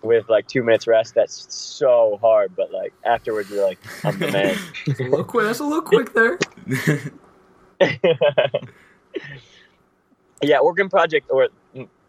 with 0.00 0.28
like 0.30 0.46
two 0.46 0.62
minutes 0.62 0.86
rest. 0.86 1.14
That's 1.14 1.54
so 1.54 2.18
hard, 2.22 2.56
but 2.56 2.72
like 2.72 2.94
afterwards 3.04 3.50
you're 3.50 3.66
like, 3.66 3.78
I'm 4.04 4.18
the 4.18 4.30
man. 4.30 4.56
It's 4.86 5.00
a 5.00 5.02
little 5.02 5.24
quick. 5.24 5.44
That's 5.44 5.60
a 5.60 5.64
little 5.64 5.82
quick 5.82 6.14
there. 6.14 6.38
yeah, 10.42 10.58
Oregon 10.58 10.88
Project 10.88 11.30
or 11.30 11.48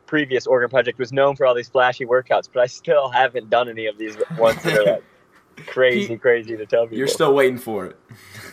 previous 0.05 0.47
Oregon 0.47 0.69
Project 0.69 0.97
was 0.97 1.11
known 1.11 1.35
for 1.35 1.45
all 1.45 1.53
these 1.53 1.69
flashy 1.69 2.05
workouts, 2.05 2.49
but 2.51 2.61
I 2.61 2.65
still 2.65 3.09
haven't 3.09 3.49
done 3.49 3.69
any 3.69 3.85
of 3.85 3.97
these 3.97 4.15
ones 4.37 4.61
that 4.63 4.77
are 4.77 4.83
like 4.93 5.03
crazy, 5.67 6.07
Pete- 6.09 6.21
crazy 6.21 6.57
to 6.57 6.65
tell 6.65 6.85
people. 6.85 6.97
You're 6.97 7.07
still 7.07 7.33
waiting 7.33 7.57
for 7.57 7.85
it. 7.85 7.97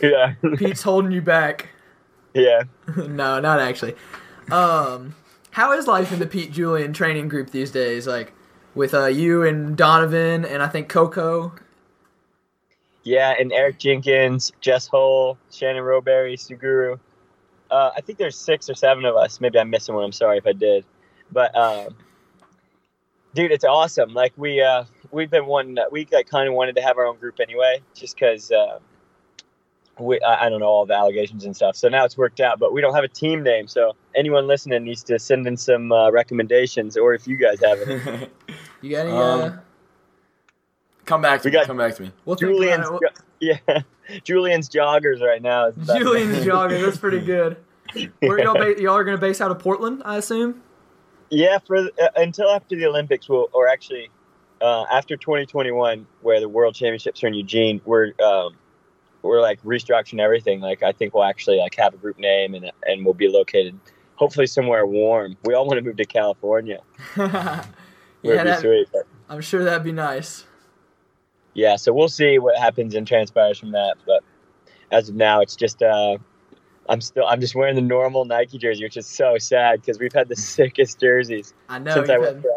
yeah, 0.01 0.33
Pete's 0.57 0.81
holding 0.83 1.11
you 1.11 1.21
back. 1.21 1.69
yeah. 2.33 2.63
no, 2.97 3.39
not 3.39 3.59
actually. 3.59 3.95
Um, 4.51 5.15
how 5.51 5.71
is 5.71 5.87
life 5.87 6.11
in 6.11 6.19
the 6.19 6.27
Pete 6.27 6.51
Julian 6.51 6.93
training 6.93 7.29
group 7.29 7.51
these 7.51 7.71
days? 7.71 8.05
Like 8.05 8.33
with 8.75 8.93
uh, 8.93 9.05
you 9.05 9.43
and 9.43 9.77
Donavan 9.77 10.45
and 10.45 10.61
I 10.61 10.67
think 10.67 10.89
Coco. 10.89 11.53
Yeah, 13.03 13.35
and 13.39 13.53
Eric 13.53 13.77
Jenkins, 13.77 14.51
Jess 14.61 14.87
Hull, 14.87 15.37
Shannon 15.51 15.83
Rowbury, 15.83 16.37
Suguru. 16.37 16.99
Uh, 17.69 17.91
I 17.95 18.01
think 18.01 18.19
there's 18.19 18.37
six 18.37 18.69
or 18.69 18.75
seven 18.75 19.05
of 19.05 19.15
us. 19.15 19.41
Maybe 19.41 19.59
I'm 19.59 19.69
missing 19.69 19.95
one. 19.95 20.03
I'm 20.03 20.11
sorry 20.11 20.37
if 20.37 20.47
I 20.47 20.53
did. 20.53 20.85
But 21.31 21.55
um, 21.57 21.95
dude, 23.33 23.51
it's 23.51 23.65
awesome. 23.65 24.13
Like 24.13 24.33
we 24.37 24.61
uh, 24.61 24.85
we've 25.11 25.29
been 25.29 25.45
wanting. 25.45 25.77
We 25.91 26.07
like, 26.11 26.29
kind 26.29 26.47
of 26.47 26.53
wanted 26.53 26.75
to 26.75 26.81
have 26.81 26.97
our 26.97 27.05
own 27.05 27.17
group 27.17 27.39
anyway, 27.39 27.81
just 27.93 28.15
because 28.15 28.51
uh, 28.51 28.79
we 29.99 30.21
I, 30.21 30.45
I 30.45 30.49
don't 30.49 30.59
know 30.59 30.67
all 30.67 30.85
the 30.85 30.95
allegations 30.95 31.45
and 31.45 31.55
stuff. 31.55 31.75
So 31.75 31.89
now 31.89 32.05
it's 32.05 32.17
worked 32.17 32.39
out. 32.39 32.59
But 32.59 32.73
we 32.73 32.81
don't 32.81 32.93
have 32.93 33.03
a 33.03 33.09
team 33.09 33.43
name. 33.43 33.67
So 33.67 33.95
anyone 34.15 34.47
listening 34.47 34.83
needs 34.83 35.03
to 35.05 35.17
send 35.17 35.47
in 35.47 35.57
some 35.57 35.91
uh, 35.91 36.11
recommendations, 36.11 36.97
or 36.97 37.13
if 37.13 37.27
you 37.27 37.37
guys 37.37 37.59
have 37.63 37.79
it. 37.79 38.31
You 38.81 38.91
got 38.91 39.07
any? 39.07 39.17
Um, 39.17 39.41
uh, 39.41 39.57
come 41.05 41.21
back 41.21 41.41
to 41.41 41.47
We 41.47 41.51
me. 41.51 41.57
got- 41.57 41.67
Come 41.67 41.77
back 41.77 41.95
to 41.95 42.03
me. 42.03 42.11
we'll 42.25 42.35
think 42.35 42.49
about 42.51 42.57
Julian's, 42.59 42.87
it. 42.87 42.91
We'll- 42.91 43.01
yeah, 43.39 43.81
Julian's 44.23 44.69
joggers 44.69 45.21
right 45.21 45.41
now. 45.41 45.67
is 45.67 45.75
Julian's 45.87 46.43
jogging. 46.45 46.81
That's 46.81 46.97
pretty 46.97 47.19
good. 47.21 47.57
Where 48.19 48.39
y'all 48.39 48.55
ba- 48.55 48.81
y'all 48.81 48.95
are 48.95 49.03
gonna 49.03 49.17
base 49.17 49.41
out 49.41 49.51
of 49.51 49.59
Portland, 49.59 50.01
I 50.05 50.17
assume. 50.17 50.61
Yeah, 51.29 51.57
for 51.59 51.77
uh, 51.77 51.89
until 52.15 52.49
after 52.51 52.75
the 52.75 52.85
Olympics, 52.85 53.27
we'll, 53.29 53.47
or 53.53 53.67
actually 53.67 54.09
uh, 54.61 54.85
after 54.91 55.15
2021, 55.17 56.05
where 56.21 56.39
the 56.39 56.47
World 56.49 56.75
Championships 56.75 57.23
are 57.23 57.27
in 57.27 57.33
Eugene, 57.33 57.81
we're 57.85 58.13
um, 58.23 58.55
we're 59.21 59.41
like 59.41 59.61
restructuring 59.63 60.19
everything. 60.19 60.59
Like 60.61 60.83
I 60.83 60.91
think 60.91 61.13
we'll 61.13 61.23
actually 61.23 61.57
like 61.57 61.75
have 61.75 61.93
a 61.93 61.97
group 61.97 62.17
name 62.19 62.53
and 62.55 62.71
and 62.85 63.03
we'll 63.05 63.13
be 63.13 63.27
located 63.27 63.77
hopefully 64.15 64.47
somewhere 64.47 64.85
warm. 64.85 65.35
We 65.43 65.53
all 65.53 65.65
want 65.67 65.77
to 65.77 65.83
move 65.83 65.97
to 65.97 66.05
California. 66.05 66.79
yeah, 67.17 67.63
be 68.21 68.29
that, 68.29 68.59
sweet. 68.61 68.87
I'm 69.29 69.41
sure 69.41 69.63
that'd 69.63 69.83
be 69.83 69.91
nice. 69.91 70.45
Yeah, 71.55 71.75
so 71.77 71.91
we'll 71.91 72.07
see 72.09 72.37
what 72.37 72.55
happens 72.57 72.93
and 72.93 73.07
transpires 73.07 73.57
from 73.57 73.71
that. 73.71 73.95
But 74.05 74.23
as 74.91 75.09
of 75.09 75.15
now, 75.15 75.41
it's 75.41 75.55
just 75.55 75.81
uh, 75.81 76.17
I'm 76.87 77.01
still 77.01 77.25
I'm 77.25 77.41
just 77.41 77.55
wearing 77.55 77.75
the 77.75 77.81
normal 77.81 78.25
Nike 78.25 78.59
jersey, 78.59 78.83
which 78.83 78.97
is 78.97 79.07
so 79.07 79.37
sad 79.39 79.81
because 79.81 79.97
we've 79.97 80.13
had 80.13 80.29
the 80.29 80.35
sickest 80.55 80.99
jerseys 80.99 81.53
I 81.67 81.79
know. 81.79 81.95
since 81.95 82.09
I 82.09 82.19
went 82.19 82.41
pro. 82.43 82.51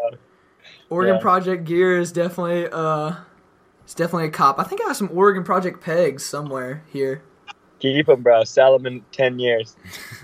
Oregon 0.91 1.15
Yeah. 1.15 1.21
Project 1.21 1.65
gear 1.65 1.97
is 1.99 2.11
definitely 2.11 2.67
uh, 2.71 3.15
it's 3.83 3.95
definitely 3.95 4.27
a 4.27 4.31
cop. 4.31 4.59
I 4.59 4.63
think 4.63 4.81
I 4.81 4.87
have 4.87 4.97
some 4.97 5.09
Oregon 5.11 5.43
Project 5.43 5.81
pegs 5.81 6.23
somewhere 6.25 6.83
here. 6.91 7.23
Keep 7.79 8.07
them, 8.07 8.21
bro. 8.21 8.43
Sell 8.43 8.77
them 8.77 8.85
in 8.85 9.03
ten 9.11 9.39
years. 9.39 9.75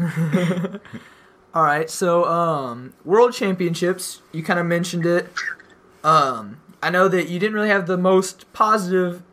All 1.53 1.63
right, 1.63 1.89
so 1.89 2.25
um, 2.25 2.93
World 3.05 3.33
Championships, 3.33 4.21
you 4.33 4.43
kind 4.43 4.59
of 4.59 4.65
mentioned 4.65 5.05
it. 5.05 5.29
Um, 6.03 6.57
I 6.81 6.89
know 6.89 7.07
that 7.07 7.29
you 7.29 7.39
didn't 7.39 7.55
really 7.55 7.69
have 7.69 7.87
the 7.87 7.97
most 7.97 8.51
positive 8.53 9.23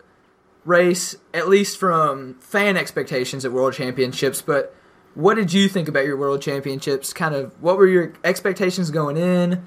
race, 0.65 1.17
at 1.35 1.49
least 1.49 1.79
from 1.79 2.35
fan 2.41 2.77
expectations 2.77 3.45
at 3.45 3.53
World 3.53 3.75
Championships. 3.75 4.43
But 4.43 4.75
what 5.15 5.35
did 5.35 5.53
you 5.53 5.69
think 5.69 5.89
about 5.89 6.05
your 6.05 6.17
World 6.17 6.41
Championships? 6.41 7.13
Kind 7.13 7.35
of, 7.35 7.61
what 7.63 7.77
were 7.77 7.87
your 7.87 8.13
expectations 8.25 8.91
going 8.91 9.17
in? 9.17 9.67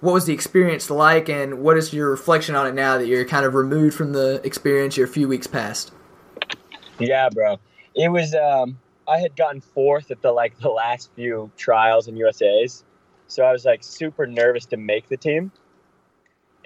What 0.00 0.12
was 0.12 0.26
the 0.26 0.32
experience 0.32 0.90
like, 0.90 1.28
and 1.28 1.60
what 1.60 1.76
is 1.76 1.92
your 1.92 2.08
reflection 2.08 2.54
on 2.54 2.68
it 2.68 2.74
now 2.74 2.98
that 2.98 3.06
you're 3.08 3.24
kind 3.24 3.44
of 3.44 3.54
removed 3.54 3.96
from 3.96 4.12
the 4.12 4.40
experience? 4.44 4.96
You're 4.96 5.08
a 5.08 5.10
few 5.10 5.26
weeks 5.26 5.48
past. 5.48 5.90
Yeah, 7.00 7.28
bro. 7.30 7.58
It 7.96 8.08
was 8.08 8.32
um 8.34 8.78
I 9.08 9.18
had 9.18 9.34
gotten 9.34 9.60
fourth 9.60 10.10
at 10.10 10.22
the 10.22 10.30
like 10.30 10.58
the 10.60 10.68
last 10.68 11.10
few 11.16 11.50
trials 11.56 12.06
in 12.06 12.16
USA's. 12.16 12.84
So 13.26 13.42
I 13.42 13.52
was 13.52 13.64
like 13.64 13.82
super 13.82 14.26
nervous 14.26 14.66
to 14.66 14.76
make 14.76 15.08
the 15.08 15.16
team. 15.16 15.50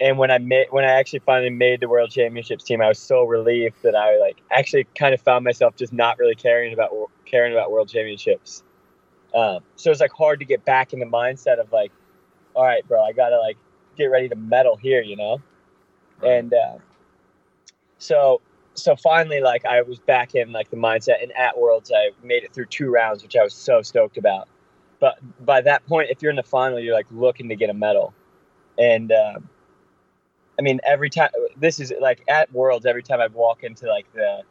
And 0.03 0.17
when 0.17 0.31
I 0.31 0.37
made 0.37 0.67
when 0.71 0.83
I 0.83 0.89
actually 0.89 1.19
finally 1.19 1.49
made 1.49 1.79
the 1.79 1.87
world 1.87 2.11
championships 2.11 2.65
team, 2.65 2.81
I 2.81 2.89
was 2.89 2.99
so 2.99 3.23
relieved 3.23 3.81
that 3.83 3.95
I 3.95 4.19
like 4.19 4.35
actually 4.51 4.85
kind 4.95 5.13
of 5.13 5.21
found 5.21 5.45
myself 5.45 5.77
just 5.77 5.93
not 5.93 6.19
really 6.19 6.35
caring 6.35 6.73
about 6.73 6.91
caring 7.23 7.53
about 7.53 7.71
world 7.71 7.87
championships. 7.87 8.63
Um, 9.33 9.59
so 9.77 9.91
it's 9.91 10.01
like 10.01 10.11
hard 10.11 10.39
to 10.39 10.45
get 10.45 10.65
back 10.65 10.91
in 10.91 10.99
the 10.99 11.05
mindset 11.05 11.57
of 11.57 11.71
like, 11.71 11.93
all 12.53 12.65
right, 12.65 12.85
bro, 12.85 13.01
I 13.01 13.13
gotta 13.13 13.39
like 13.39 13.55
get 13.95 14.07
ready 14.07 14.27
to 14.27 14.35
medal 14.35 14.75
here, 14.75 15.01
you 15.01 15.15
know. 15.15 15.41
And 16.21 16.53
uh, 16.53 16.79
so 17.97 18.41
so 18.75 18.95
finally 18.95 19.39
like 19.39 19.63
i 19.65 19.83
was 19.83 19.99
back 19.99 20.33
in 20.33 20.51
like 20.51 20.67
the 20.71 20.75
mindset 20.75 21.21
and 21.21 21.31
at 21.37 21.55
worlds 21.59 21.91
i 21.95 22.09
made 22.25 22.43
it 22.43 22.51
through 22.51 22.65
two 22.65 22.89
rounds 22.89 23.21
which 23.21 23.35
i 23.35 23.43
was 23.43 23.53
so 23.53 23.83
stoked 23.83 24.17
about 24.17 24.47
but 24.99 25.19
by 25.45 25.61
that 25.61 25.85
point 25.85 26.09
if 26.09 26.19
you're 26.19 26.31
in 26.31 26.35
the 26.35 26.41
final 26.41 26.79
you're 26.79 26.95
like 26.95 27.05
looking 27.11 27.47
to 27.47 27.55
get 27.55 27.69
a 27.69 27.73
medal 27.73 28.15
and 28.79 29.11
um, 29.11 29.47
i 30.59 30.61
mean 30.61 30.79
every 30.85 31.09
time 31.09 31.29
this 31.57 31.79
is 31.79 31.93
like 31.99 32.23
at 32.27 32.51
worlds 32.53 32.85
every 32.85 33.03
time 33.03 33.19
i'd 33.21 33.33
walk 33.33 33.63
into 33.63 33.87
like 33.87 34.11
the 34.13 34.41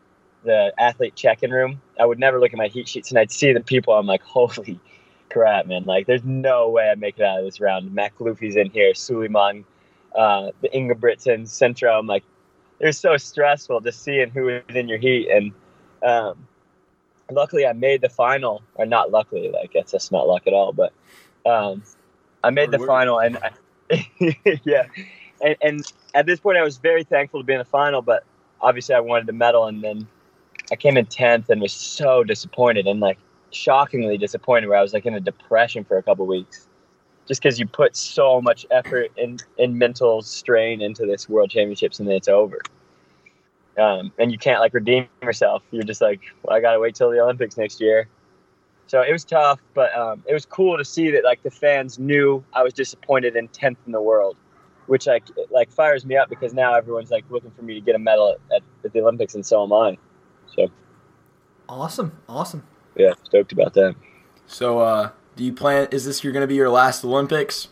the 0.44 0.72
athlete 0.78 1.14
check-in 1.14 1.50
room 1.50 1.80
i 2.00 2.06
would 2.06 2.18
never 2.18 2.40
look 2.40 2.52
at 2.52 2.58
my 2.58 2.68
heat 2.68 2.88
sheets 2.88 3.10
and 3.10 3.18
i'd 3.18 3.30
see 3.30 3.52
the 3.52 3.60
people. 3.60 3.94
I'm 3.94 4.06
like 4.06 4.22
holy 4.22 4.80
crap 5.30 5.66
man. 5.66 5.84
Like 5.84 6.06
there's 6.06 6.24
no 6.24 6.68
way 6.68 6.90
i 6.90 6.94
make 6.94 7.18
it 7.18 7.24
out 7.24 7.38
of 7.38 7.44
this 7.44 7.60
round. 7.60 7.90
Makhloufi's 7.90 8.56
in 8.56 8.70
here 8.70 8.92
Souleiman 8.92 9.64
uh, 10.14 10.50
the 10.60 10.68
Ingebrigtsen, 10.68 11.48
centro. 11.48 11.98
I'm 11.98 12.06
like 12.06 12.24
it 12.80 12.86
was 12.86 12.98
so 12.98 13.16
stressful 13.16 13.80
just 13.80 14.02
seeing 14.02 14.30
who 14.30 14.44
was 14.44 14.62
in 14.76 14.88
your 14.88 14.98
heat. 14.98 15.30
And 15.30 15.52
um, 16.02 16.46
luckily 17.30 17.66
i 17.66 17.72
made 17.72 18.00
the 18.00 18.08
final 18.08 18.62
or 18.74 18.86
not 18.86 19.10
luckily 19.10 19.50
like 19.50 19.72
guess 19.72 19.92
just 19.92 20.12
not 20.12 20.26
luck 20.26 20.46
at 20.46 20.52
all 20.52 20.72
but 20.72 20.92
um, 21.46 21.82
i 22.44 22.50
made 22.50 22.70
the 22.70 22.78
final 22.78 23.18
and 23.18 23.38
I, 23.38 24.06
yeah 24.64 24.86
and, 25.42 25.56
and 25.60 25.92
at 26.14 26.26
this 26.26 26.40
point 26.40 26.56
i 26.56 26.62
was 26.62 26.78
very 26.78 27.04
thankful 27.04 27.40
to 27.40 27.44
be 27.44 27.52
in 27.52 27.58
the 27.58 27.64
final 27.64 28.02
but 28.02 28.24
obviously 28.60 28.94
i 28.94 29.00
wanted 29.00 29.26
to 29.26 29.32
medal 29.32 29.66
and 29.66 29.82
then 29.82 30.06
i 30.70 30.76
came 30.76 30.96
in 30.96 31.06
10th 31.06 31.48
and 31.48 31.60
was 31.60 31.72
so 31.72 32.24
disappointed 32.24 32.86
and 32.86 33.00
like 33.00 33.18
shockingly 33.50 34.16
disappointed 34.16 34.68
where 34.68 34.78
i 34.78 34.82
was 34.82 34.92
like 34.92 35.06
in 35.06 35.14
a 35.14 35.20
depression 35.20 35.84
for 35.84 35.98
a 35.98 36.02
couple 36.02 36.26
weeks 36.26 36.68
just 37.26 37.42
because 37.42 37.58
you 37.58 37.66
put 37.66 37.96
so 37.96 38.40
much 38.40 38.66
effort 38.70 39.10
and, 39.16 39.42
and 39.58 39.78
mental 39.78 40.22
strain 40.22 40.82
into 40.82 41.06
this 41.06 41.28
world 41.28 41.50
championships 41.50 41.98
and 41.98 42.08
then 42.08 42.16
it's 42.16 42.28
over. 42.28 42.58
Um, 43.78 44.12
and 44.18 44.30
you 44.30 44.38
can't 44.38 44.60
like 44.60 44.74
redeem 44.74 45.08
yourself. 45.22 45.62
You're 45.70 45.84
just 45.84 46.02
like 46.02 46.20
well, 46.42 46.56
i 46.56 46.60
gotta 46.60 46.78
wait 46.78 46.94
till 46.94 47.10
the 47.10 47.20
olympics 47.20 47.56
next 47.56 47.80
year. 47.80 48.08
So 48.86 49.00
it 49.00 49.12
was 49.12 49.24
tough 49.24 49.60
but 49.72 49.96
um, 49.96 50.22
it 50.28 50.34
was 50.34 50.44
cool 50.44 50.76
to 50.76 50.84
see 50.84 51.10
that 51.12 51.24
like 51.24 51.42
the 51.42 51.50
fans 51.50 51.98
knew 51.98 52.44
i 52.52 52.62
was 52.62 52.74
disappointed 52.74 53.36
in 53.36 53.48
10th 53.48 53.78
in 53.86 53.92
the 53.92 54.02
world 54.02 54.36
which 54.86 55.06
like 55.06 55.24
like 55.50 55.70
fires 55.70 56.04
me 56.04 56.16
up 56.16 56.28
because 56.28 56.52
now 56.54 56.74
everyone's 56.74 57.10
like 57.10 57.24
looking 57.30 57.50
for 57.52 57.62
me 57.62 57.74
to 57.74 57.80
get 57.80 57.94
a 57.94 57.98
medal 57.98 58.30
at, 58.50 58.56
at, 58.56 58.62
at 58.84 58.92
the 58.92 59.00
olympics 59.00 59.34
and 59.34 59.44
so 59.46 59.62
am 59.62 59.72
i 59.72 59.96
so 60.54 60.68
Awesome, 61.68 62.12
awesome. 62.28 62.64
yeah 62.96 63.12
stoked 63.24 63.52
about 63.52 63.72
that 63.74 63.94
So, 64.46 64.80
uh, 64.80 65.10
do 65.36 65.44
you 65.44 65.52
plan? 65.54 65.88
Is 65.90 66.04
this 66.04 66.22
you're 66.22 66.32
going 66.32 66.42
to 66.42 66.46
be 66.48 66.56
your 66.56 66.68
last 66.68 67.02
Olympics? 67.04 67.68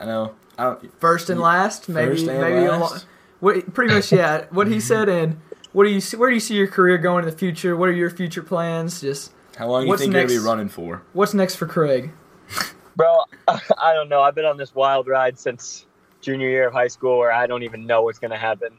I 0.00 0.06
know. 0.06 0.34
I 0.56 0.64
don't. 0.64 1.00
First 1.00 1.28
and 1.28 1.38
last, 1.40 1.88
maybe, 1.90 2.12
First 2.12 2.26
and 2.28 2.40
maybe. 2.40 2.66
Last? 2.68 2.94
lo- 2.94 3.00
what, 3.40 3.74
pretty 3.74 3.92
much, 3.92 4.10
yeah. 4.12 4.46
What 4.50 4.66
he 4.68 4.80
said, 4.80 5.10
and 5.10 5.38
what 5.72 5.84
do 5.84 5.90
you 5.90 6.00
see, 6.00 6.16
where 6.16 6.30
do 6.30 6.34
you 6.34 6.40
see 6.40 6.54
your 6.54 6.68
career 6.68 6.96
going 6.96 7.24
in 7.24 7.30
the 7.30 7.36
future? 7.36 7.76
What 7.76 7.90
are 7.90 7.92
your 7.92 8.08
future 8.08 8.42
plans? 8.42 9.02
Just 9.02 9.32
How 9.58 9.66
long 9.68 9.82
do 9.82 9.86
you 9.86 9.90
What's 9.90 10.00
think 10.02 10.14
you're 10.14 10.22
going 10.22 10.34
to 10.34 10.40
be 10.40 10.46
running 10.46 10.68
for? 10.70 11.02
what's 11.12 11.34
next 11.34 11.56
for 11.56 11.66
Craig? 11.66 12.12
Bro, 12.94 13.18
I 13.48 13.92
don't 13.92 14.08
know. 14.08 14.22
I've 14.22 14.34
been 14.34 14.46
on 14.46 14.56
this 14.56 14.74
wild 14.74 15.06
ride 15.08 15.38
since 15.38 15.85
junior 16.26 16.48
year 16.48 16.66
of 16.66 16.72
high 16.72 16.88
school 16.88 17.18
where 17.18 17.30
I 17.30 17.46
don't 17.46 17.62
even 17.62 17.86
know 17.86 18.02
what's 18.02 18.18
going 18.18 18.32
to 18.32 18.36
happen. 18.36 18.76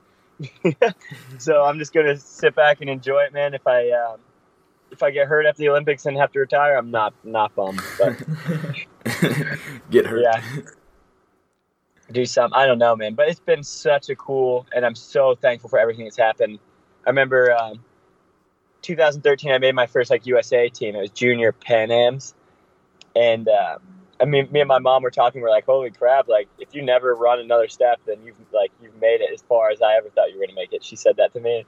so 1.39 1.63
I'm 1.63 1.79
just 1.79 1.93
going 1.93 2.05
to 2.05 2.17
sit 2.17 2.53
back 2.53 2.81
and 2.81 2.89
enjoy 2.89 3.21
it, 3.21 3.33
man. 3.33 3.53
If 3.53 3.65
I 3.65 3.89
um, 3.91 4.19
if 4.91 5.01
I 5.01 5.11
get 5.11 5.27
hurt 5.27 5.45
at 5.45 5.55
the 5.55 5.69
Olympics 5.69 6.05
and 6.05 6.17
have 6.17 6.31
to 6.33 6.39
retire, 6.39 6.75
I'm 6.77 6.91
not 6.91 7.13
not 7.23 7.55
bummed. 7.55 7.81
But 7.97 8.17
Get 9.89 10.05
hurt. 10.05 10.23
Yeah. 10.23 10.41
do 12.11 12.25
something. 12.25 12.57
I 12.57 12.65
don't 12.65 12.79
know, 12.79 12.97
man. 12.97 13.15
But 13.15 13.29
it's 13.29 13.39
been 13.39 13.63
such 13.63 14.09
a 14.09 14.15
cool, 14.15 14.67
and 14.75 14.85
I'm 14.85 14.95
so 14.95 15.33
thankful 15.33 15.69
for 15.69 15.79
everything 15.79 16.03
that's 16.03 16.17
happened. 16.17 16.59
I 17.05 17.09
remember 17.09 17.55
um, 17.55 17.83
2013, 18.81 19.51
I 19.51 19.57
made 19.57 19.73
my 19.73 19.87
first 19.87 20.11
like 20.11 20.25
USA 20.25 20.67
team. 20.67 20.95
It 20.95 20.99
was 20.99 21.11
junior 21.11 21.53
Pan 21.53 21.91
Am's, 21.91 22.35
and 23.15 23.47
uh, 23.47 23.77
I 24.19 24.25
mean, 24.25 24.47
me 24.51 24.61
and 24.61 24.67
my 24.67 24.79
mom 24.79 25.03
were 25.03 25.11
talking. 25.11 25.41
We're 25.41 25.49
like, 25.49 25.65
"Holy 25.65 25.91
crap! 25.91 26.27
Like, 26.27 26.47
if 26.59 26.73
you 26.73 26.81
never 26.81 27.13
run 27.13 27.39
another 27.39 27.67
step, 27.67 27.99
then 28.05 28.17
you've 28.23 28.35
like 28.51 28.71
you've 28.81 28.99
made 28.99 29.21
it 29.21 29.31
as 29.33 29.41
far 29.43 29.69
as 29.69 29.81
I 29.81 29.95
ever 29.95 30.09
thought 30.09 30.31
you 30.31 30.39
were 30.39 30.45
gonna 30.45 30.55
make 30.55 30.73
it." 30.73 30.83
She 30.83 30.95
said 30.95 31.17
that 31.17 31.33
to 31.33 31.39
me, 31.39 31.65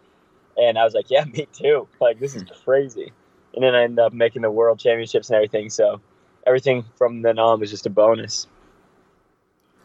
and 0.57 0.77
I 0.77 0.83
was 0.83 0.93
like, 0.93 1.09
"Yeah, 1.09 1.23
me 1.33 1.47
too. 1.53 1.87
Like, 1.99 2.19
this 2.19 2.35
is 2.35 2.43
crazy." 2.63 3.11
And 3.53 3.63
then 3.63 3.75
I 3.75 3.83
ended 3.83 3.99
up 3.99 4.13
making 4.13 4.43
the 4.43 4.51
world 4.51 4.79
championships 4.79 5.29
and 5.29 5.35
everything. 5.35 5.69
So 5.69 6.01
everything 6.45 6.85
from 6.97 7.21
then 7.21 7.39
on 7.39 7.59
was 7.59 7.69
just 7.69 7.85
a 7.85 7.89
bonus. 7.89 8.47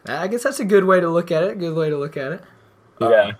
I 0.07 0.27
guess 0.27 0.43
that's 0.43 0.59
a 0.59 0.65
good 0.65 0.83
way 0.83 0.99
to 0.99 1.09
look 1.09 1.31
at 1.31 1.43
it. 1.43 1.57
Good 1.57 1.75
way 1.75 1.89
to 1.89 1.97
look 1.97 2.15
at 2.15 2.31
it. 2.31 2.41
Uh, 3.01 3.09
yeah. 3.09 3.31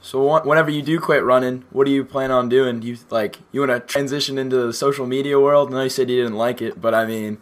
So 0.00 0.40
whenever 0.42 0.70
you 0.70 0.82
do 0.82 0.98
quit 0.98 1.22
running, 1.22 1.64
what 1.70 1.84
do 1.84 1.92
you 1.92 2.04
plan 2.04 2.30
on 2.30 2.48
doing? 2.48 2.80
Do 2.80 2.88
you 2.88 2.96
like 3.10 3.38
you 3.52 3.60
want 3.60 3.70
to 3.72 3.80
transition 3.80 4.36
into 4.36 4.56
the 4.56 4.72
social 4.72 5.06
media 5.06 5.38
world? 5.38 5.70
I 5.70 5.72
know 5.72 5.82
you 5.84 5.90
said 5.90 6.10
you 6.10 6.22
didn't 6.22 6.36
like 6.36 6.60
it, 6.60 6.80
but 6.80 6.92
I 6.92 7.06
mean, 7.06 7.38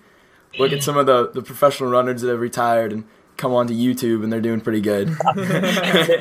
look 0.58 0.72
at 0.72 0.82
some 0.82 0.96
of 0.96 1.06
the, 1.06 1.30
the 1.30 1.42
professional 1.42 1.90
runners 1.90 2.22
that 2.22 2.30
have 2.30 2.40
retired 2.40 2.92
and 2.92 3.04
come 3.36 3.52
onto 3.54 3.72
YouTube 3.72 4.22
and 4.22 4.32
they're 4.32 4.40
doing 4.40 4.60
pretty 4.60 4.80
good. 4.80 5.08
Nick 5.36 5.48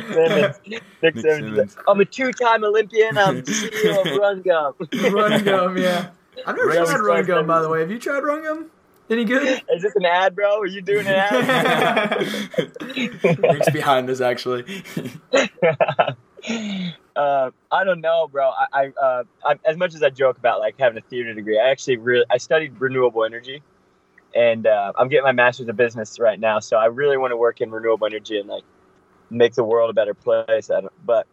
Symmonds. 0.08 0.60
Nick 0.65 0.84
Nick 1.02 1.15
Symmonds. 1.18 1.18
is 1.18 1.24
Symmonds. 1.24 1.76
like, 1.76 1.86
I'm 1.88 2.00
a 2.00 2.06
two-time 2.06 2.63
Olympian. 2.63 3.18
I'm 3.18 3.42
CEO 3.44 4.06
of 4.13 4.18
Run 4.20 4.42
Gum. 4.42 4.74
Run 5.13 5.44
gum, 5.44 5.78
yeah. 5.78 6.12
I've 6.48 6.56
never 6.56 6.68
Really 6.70 6.86
tried 6.86 6.94
run 7.00 7.04
smart 7.06 7.28
gum, 7.28 7.48
by 7.48 7.62
the 7.62 7.68
way. 7.70 7.82
Have 7.82 7.92
you 7.92 8.00
tried 8.00 8.20
run 8.24 8.44
gum? 8.44 8.72
Any 9.10 9.26
good? 9.26 9.62
Is 9.74 9.82
this 9.82 9.96
an 9.96 10.06
ad, 10.06 10.36
bro? 10.36 10.60
Are 10.60 10.68
you 10.68 10.82
doing 10.82 11.08
an 11.08 11.15
ad? 11.15 12.20
Nick's 12.96 13.70
behind 13.72 14.08
this, 14.08 14.22
actually. 14.22 14.63
uh, 17.15 17.52
I 17.72 17.84
don't 17.84 18.02
know, 18.02 18.28
bro. 18.32 18.50
I, 18.52 18.65
I, 18.72 18.88
uh, 19.02 19.24
I, 19.44 19.56
as 19.65 19.78
much 19.78 19.96
as 19.96 20.04
I 20.04 20.10
joke 20.10 20.38
about 20.38 20.60
like 20.60 20.76
having 20.80 20.98
a 20.98 21.02
theater 21.02 21.34
degree, 21.34 21.60
I 21.60 21.70
actually 21.72 21.98
really 21.98 22.26
I 22.30 22.38
studied 22.38 22.80
renewable 22.80 23.26
energy, 23.26 23.62
and 24.36 24.68
uh, 24.68 24.94
I'm 24.98 25.08
getting 25.08 25.24
my 25.24 25.32
master's 25.32 25.68
of 25.68 25.78
business 25.78 26.20
right 26.20 26.39
now. 26.39 26.60
So 26.60 26.78
I 26.78 26.86
really 26.86 27.18
want 27.18 27.32
to 27.32 27.38
work 27.38 27.62
in 27.62 27.72
renewable 27.72 28.08
energy 28.08 28.39
and 28.39 28.48
like 28.48 28.63
make 29.30 29.54
the 29.56 29.63
world 29.63 29.89
a 29.89 29.94
better 29.94 30.13
place. 30.13 30.70
I 30.70 30.82
don't, 30.82 31.06
but 31.06 31.28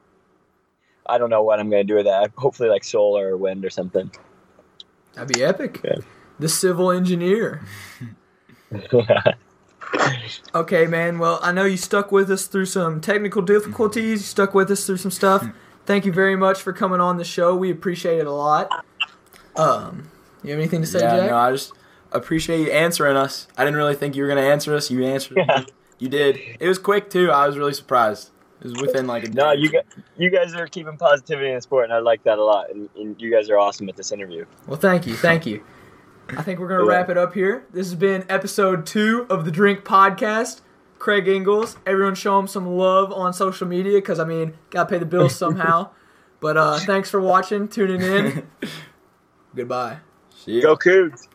I 1.06 1.18
don't 1.18 1.30
know 1.30 1.42
what 1.42 1.60
I'm 1.60 1.70
going 1.70 1.86
to 1.86 1.92
do 1.92 1.96
with 1.96 2.06
that. 2.06 2.32
Hopefully, 2.36 2.68
like 2.68 2.84
solar 2.84 3.32
or 3.32 3.36
wind 3.36 3.64
or 3.64 3.70
something. 3.70 4.10
That'd 5.14 5.34
be 5.34 5.42
epic. 5.42 5.80
Yeah. 5.84 5.96
The 6.38 6.48
civil 6.48 6.90
engineer. 6.90 7.62
Okay, 10.54 10.86
man. 10.86 11.18
Well, 11.18 11.38
I 11.42 11.52
know 11.52 11.64
you 11.64 11.76
stuck 11.76 12.10
with 12.10 12.30
us 12.30 12.46
through 12.46 12.66
some 12.66 13.00
technical 13.00 13.42
difficulties. 13.42 14.20
You 14.20 14.26
stuck 14.26 14.54
with 14.54 14.70
us 14.70 14.86
through 14.86 14.96
some 14.96 15.10
stuff. 15.10 15.46
Thank 15.84 16.04
you 16.04 16.12
very 16.12 16.36
much 16.36 16.60
for 16.60 16.72
coming 16.72 17.00
on 17.00 17.18
the 17.18 17.24
show. 17.24 17.54
We 17.54 17.70
appreciate 17.70 18.18
it 18.18 18.26
a 18.26 18.32
lot. 18.32 18.84
Um, 19.54 20.10
you 20.42 20.50
have 20.50 20.58
anything 20.58 20.80
to 20.80 20.86
say, 20.86 21.00
yeah, 21.00 21.16
Jack? 21.16 21.30
no, 21.30 21.36
I 21.36 21.52
just 21.52 21.72
appreciate 22.16 22.60
you 22.60 22.70
answering 22.72 23.16
us. 23.16 23.46
I 23.56 23.64
didn't 23.64 23.76
really 23.76 23.94
think 23.94 24.16
you 24.16 24.22
were 24.22 24.28
gonna 24.28 24.40
answer 24.42 24.74
us. 24.74 24.90
You 24.90 25.04
answered. 25.04 25.36
Yeah. 25.38 25.64
You 25.98 26.10
did. 26.10 26.38
It 26.60 26.68
was 26.68 26.78
quick 26.78 27.08
too. 27.08 27.30
I 27.30 27.46
was 27.46 27.56
really 27.56 27.72
surprised. 27.72 28.30
It 28.60 28.64
was 28.64 28.74
within 28.82 29.06
like 29.06 29.24
a 29.24 29.30
no, 29.30 29.54
day. 29.54 29.60
you 29.62 29.70
guys, 29.70 29.84
you 30.18 30.28
guys 30.28 30.54
are 30.54 30.66
keeping 30.66 30.98
positivity 30.98 31.48
in 31.48 31.54
the 31.54 31.62
sport, 31.62 31.84
and 31.84 31.92
I 31.94 32.00
like 32.00 32.22
that 32.24 32.36
a 32.38 32.44
lot. 32.44 32.68
And, 32.70 32.90
and 32.96 33.18
you 33.18 33.30
guys 33.32 33.48
are 33.48 33.58
awesome 33.58 33.88
at 33.88 33.96
this 33.96 34.12
interview. 34.12 34.44
Well, 34.66 34.76
thank 34.78 35.06
you, 35.06 35.14
thank 35.14 35.46
you. 35.46 35.64
I 36.36 36.42
think 36.42 36.60
we're 36.60 36.68
gonna 36.68 36.84
Yeah. 36.84 36.90
wrap 36.98 37.08
it 37.08 37.16
up 37.16 37.32
here. 37.32 37.64
This 37.72 37.86
has 37.86 37.94
been 37.94 38.26
episode 38.28 38.84
two 38.84 39.24
of 39.30 39.46
the 39.46 39.50
Drink 39.50 39.84
Podcast. 39.84 40.60
Craig 40.98 41.28
Engels. 41.28 41.78
Everyone, 41.86 42.14
show 42.14 42.38
him 42.38 42.46
some 42.46 42.66
love 42.76 43.10
on 43.10 43.32
social 43.32 43.66
media 43.66 43.94
because 43.96 44.20
I 44.20 44.24
mean, 44.26 44.52
gotta 44.68 44.90
pay 44.90 44.98
the 44.98 45.06
bills 45.06 45.34
somehow. 45.38 45.88
but 46.40 46.58
uh, 46.58 46.78
thanks 46.80 47.08
for 47.08 47.22
watching, 47.22 47.68
tuning 47.68 48.02
in. 48.02 48.46
Goodbye. 49.56 50.00
See 50.44 50.56
ya. 50.60 50.60
Go 50.60 50.76
Cougs! 50.76 51.26